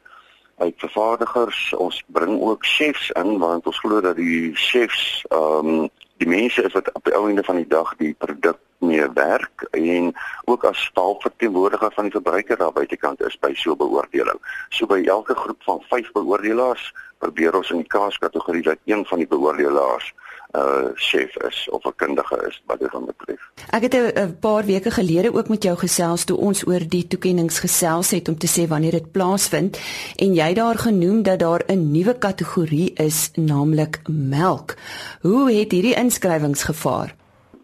uit 0.58 0.74
vervaardigers. 0.76 1.72
Ons 1.76 2.02
bring 2.06 2.40
ook 2.40 2.66
chefs 2.66 3.10
in 3.10 3.38
want 3.38 3.66
ons 3.66 3.78
glo 3.78 4.00
dat 4.00 4.16
die 4.16 4.54
chefs 4.54 5.24
um 5.30 5.88
die 6.22 6.28
mense 6.28 6.62
is 6.62 6.72
wat 6.72 6.92
op 6.92 7.04
die 7.04 7.14
einde 7.14 7.42
van 7.44 7.56
die 7.56 7.68
dag 7.68 7.94
die 7.98 8.14
produk 8.14 8.58
mee 8.78 9.06
werk 9.12 9.66
en 9.70 10.12
ook 10.44 10.64
as 10.64 10.84
staalverteenwoordiger 10.84 11.92
van 11.94 12.04
die 12.04 12.12
verbruiker 12.12 12.56
daar 12.56 12.72
buitekant 12.72 13.22
is 13.22 13.38
by 13.38 13.52
so 13.54 13.72
'n 13.72 13.76
beoordeling. 13.76 14.40
So 14.68 14.86
by 14.86 15.02
elke 15.06 15.34
groep 15.34 15.62
van 15.62 15.80
5 15.88 16.12
beoordelaars 16.12 16.92
probeer 17.18 17.56
ons 17.56 17.70
in 17.70 17.76
die 17.76 17.94
kaaskategorie 17.96 18.62
dat 18.62 18.78
een 18.84 19.04
van 19.06 19.18
die 19.18 19.26
beoordelaars 19.28 20.14
uh 20.54 20.88
chef 20.94 21.36
is 21.36 21.68
of 21.70 21.84
'n 21.84 21.92
kundige 21.96 22.46
is 22.48 22.62
wat 22.66 22.78
dit 22.80 22.92
dan 22.92 23.04
betref. 23.04 23.40
Ek 23.70 23.82
het 23.82 23.94
'n 23.94 24.38
paar 24.40 24.64
weke 24.64 24.90
gelede 24.90 25.34
ook 25.34 25.48
met 25.48 25.62
jou 25.62 25.76
gesels 25.76 26.24
toe 26.24 26.36
ons 26.36 26.66
oor 26.66 26.88
die 26.88 27.06
toekenninge 27.06 27.50
gesels 27.50 28.10
het 28.10 28.28
om 28.28 28.38
te 28.38 28.46
sê 28.46 28.68
wanneer 28.68 28.90
dit 28.90 29.12
plaasvind 29.12 29.78
en 30.16 30.34
jy 30.34 30.54
daar 30.54 30.78
genoem 30.78 31.22
dat 31.22 31.38
daar 31.38 31.62
'n 31.66 31.90
nuwe 31.90 32.18
kategorie 32.18 32.92
is 32.92 33.30
naamlik 33.34 34.00
melk. 34.08 34.74
Hoe 35.20 35.52
het 35.52 35.72
hierdie 35.72 35.94
inskrywings 35.94 36.62
gevaar? 36.62 37.14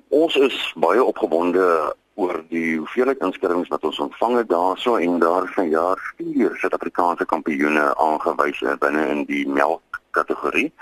Ons 0.09 0.37
is 0.37 0.73
baie 0.77 1.05
opgewonde 1.05 1.95
oor 2.15 2.43
die 2.49 2.77
hoeveelheid 2.79 3.19
inskrywings 3.19 3.69
wat 3.69 3.85
ons 3.85 3.99
ontvang 3.99 4.37
het 4.37 4.49
daarso 4.49 4.97
en 4.97 5.19
daar 5.19 5.45
is 5.45 5.57
'n 5.57 5.69
jaar 5.69 6.15
vier 6.17 6.57
Suid-Afrikaanse 6.57 7.27
kampioene 7.27 7.97
aangewys 7.97 8.63
binne 8.79 9.07
in 9.07 9.25
die 9.25 9.49
melk 9.49 10.01
kategorie. 10.11 10.73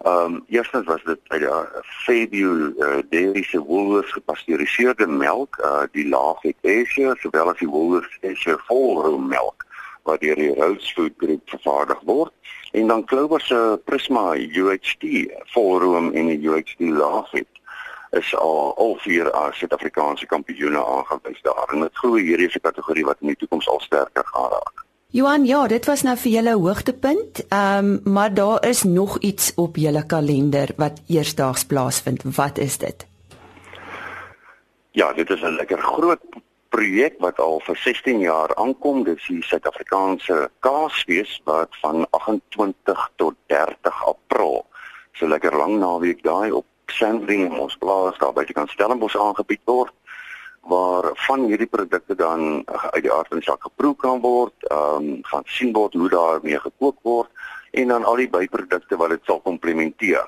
Ehm 0.00 0.34
um, 0.34 0.44
eerstens 0.48 0.86
was 0.86 1.02
dit 1.04 1.18
by 1.28 1.38
die 1.38 1.48
Fairview 2.04 2.52
uh, 2.80 3.02
Dairy 3.10 3.42
se 3.42 3.58
Woolworths 3.60 4.12
gepasteuriseerde 4.12 5.06
melk, 5.06 5.58
uh, 5.60 5.82
die 5.92 6.08
Laafet 6.08 6.56
Asia, 6.62 7.14
sowel 7.20 7.50
as 7.52 7.58
die 7.60 7.68
Woolworths 7.68 8.16
Asia 8.24 8.56
volroom 8.68 9.28
melk 9.28 9.66
wat 10.08 10.24
deur 10.24 10.40
die 10.40 10.54
Rhodes 10.54 10.88
Food 10.96 11.12
Group 11.20 11.44
vervaardig 11.52 12.00
word. 12.08 12.32
En 12.72 12.86
dan 12.86 13.04
Clover 13.04 13.40
se 13.40 13.80
Prisma 13.84 14.34
UHT 14.34 15.04
volroom 15.52 16.12
en 16.12 16.32
die 16.32 16.40
UHT 16.48 16.80
Laafet 16.96 17.60
is 18.16 18.34
al 18.36 18.72
al 18.80 18.96
vier 19.04 19.28
as 19.30 19.58
Suid-Afrikaanse 19.60 20.26
kampioene 20.26 20.80
aangewys 20.80 21.42
daar. 21.42 21.68
En 21.74 21.84
dit 21.84 22.00
glo 22.02 22.16
hierdie 22.16 22.48
is 22.48 22.56
'n 22.56 22.68
kategorie 22.70 23.04
wat 23.04 23.20
in 23.20 23.34
die 23.34 23.36
toekoms 23.36 23.68
al 23.68 23.80
sterker 23.80 24.24
gaan 24.24 24.50
raak. 24.50 24.84
Johan, 25.12 25.44
ja, 25.44 25.66
dit 25.66 25.86
was 25.90 26.04
nou 26.06 26.12
vir 26.22 26.30
julle 26.30 26.52
hoogtepunt. 26.54 27.40
Ehm, 27.48 27.84
um, 27.84 28.12
maar 28.12 28.34
daar 28.34 28.66
is 28.66 28.82
nog 28.82 29.18
iets 29.18 29.52
op 29.54 29.76
julle 29.76 30.06
kalender 30.06 30.68
wat 30.76 31.00
eersdaags 31.06 31.64
plaasvind. 31.64 32.22
Wat 32.36 32.58
is 32.58 32.78
dit? 32.78 33.06
Ja, 34.90 35.12
dit 35.12 35.30
is 35.30 35.40
'n 35.40 35.56
lekker 35.58 35.78
groot 35.78 36.20
projek 36.68 37.14
wat 37.18 37.38
al 37.38 37.60
vir 37.60 37.76
16 37.76 38.20
jaar 38.20 38.54
aankom. 38.54 39.04
Dit 39.04 39.16
is 39.16 39.26
die 39.26 39.42
Suid-Afrikaanse 39.42 40.50
Kaasfees 40.58 41.40
wat 41.44 41.68
van 41.80 42.06
28 42.10 43.10
tot 43.16 43.34
30 43.46 44.06
April. 44.06 44.66
So 45.12 45.26
lekker 45.26 45.56
lang 45.56 45.78
naweek 45.78 46.22
daai 46.22 46.50
op 46.50 46.66
Sandring 46.86 47.58
ons 47.58 47.76
plaas 47.76 48.18
daar 48.18 48.32
by 48.32 48.44
die 48.44 48.66
Stellenbosch 48.66 49.16
aangebied 49.16 49.60
word 49.64 49.92
waar 50.60 51.10
van 51.26 51.44
hierdie 51.44 51.66
produkte 51.70 52.14
dan 52.14 52.62
uit 52.66 53.02
die 53.02 53.12
aard 53.12 53.28
van 53.28 53.40
die 53.40 53.46
saak 53.46 53.62
geproe 53.62 53.94
kan 53.96 54.20
word, 54.20 54.54
ehm 54.68 54.96
um, 54.96 55.22
gaan 55.22 55.46
sien 55.46 55.72
word 55.72 55.94
hoe 55.94 56.08
daarmee 56.08 56.60
gekook 56.60 56.98
word 57.02 57.28
en 57.70 57.88
dan 57.88 58.04
al 58.04 58.16
die 58.16 58.28
byprodukte 58.28 58.96
wat 58.96 59.10
dit 59.14 59.24
sal 59.24 59.40
komplementeer 59.40 60.26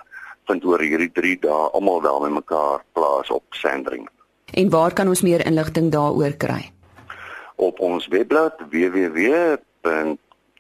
vind 0.51 0.65
oor 0.65 0.81
hierdie 0.81 1.11
3 1.13 1.39
dae 1.43 1.69
almal 1.77 2.01
daar 2.01 2.21
met 2.21 2.33
mekaar 2.41 2.85
plaas 2.93 3.31
op 3.31 3.45
Sandring. 3.51 4.09
En 4.53 4.71
waar 4.71 4.93
kan 4.93 5.09
ons 5.09 5.23
meer 5.23 5.47
inligting 5.47 5.91
daaroor 5.91 6.35
kry? 6.37 6.73
Op 7.57 7.81
ons 7.81 8.09
webblad 8.09 8.59
www 8.71 9.59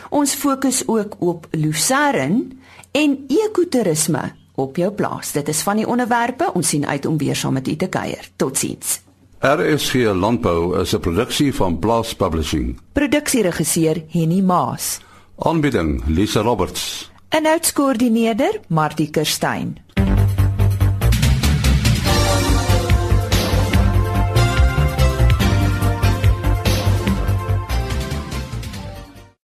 Ons 0.10 0.34
fokus 0.34 0.88
ook 0.88 1.16
op 1.20 1.48
lucerne 1.52 2.48
en 2.92 3.26
ekotourisme 3.28 4.32
op 4.56 4.76
jou 4.76 4.92
plaas. 4.92 5.32
Dit 5.32 5.48
is 5.48 5.62
van 5.62 5.76
die 5.76 5.88
onderwerpe. 5.88 6.54
Ons 6.54 6.68
sien 6.68 6.88
uit 6.88 7.06
om 7.06 7.18
weer 7.18 7.36
saam 7.36 7.54
met 7.54 7.68
u 7.68 7.76
te 7.76 7.88
kuier. 7.88 8.30
Totsiens. 8.36 9.02
RC 9.40 9.94
Landbou 9.94 10.80
is 10.82 10.94
'n 10.94 11.00
produksie 11.00 11.56
van 11.56 11.80
Blast 11.80 12.18
Publishing. 12.18 12.80
Produksieregisseur 12.92 14.04
Henny 14.10 14.42
Maas. 14.42 15.00
Aanbieding 15.38 16.04
Lisa 16.08 16.42
Roberts. 16.42 17.12
En 17.30 17.46
uitskoördineerder 17.46 18.60
Martie 18.68 19.10
Kerstyn. 19.10 19.78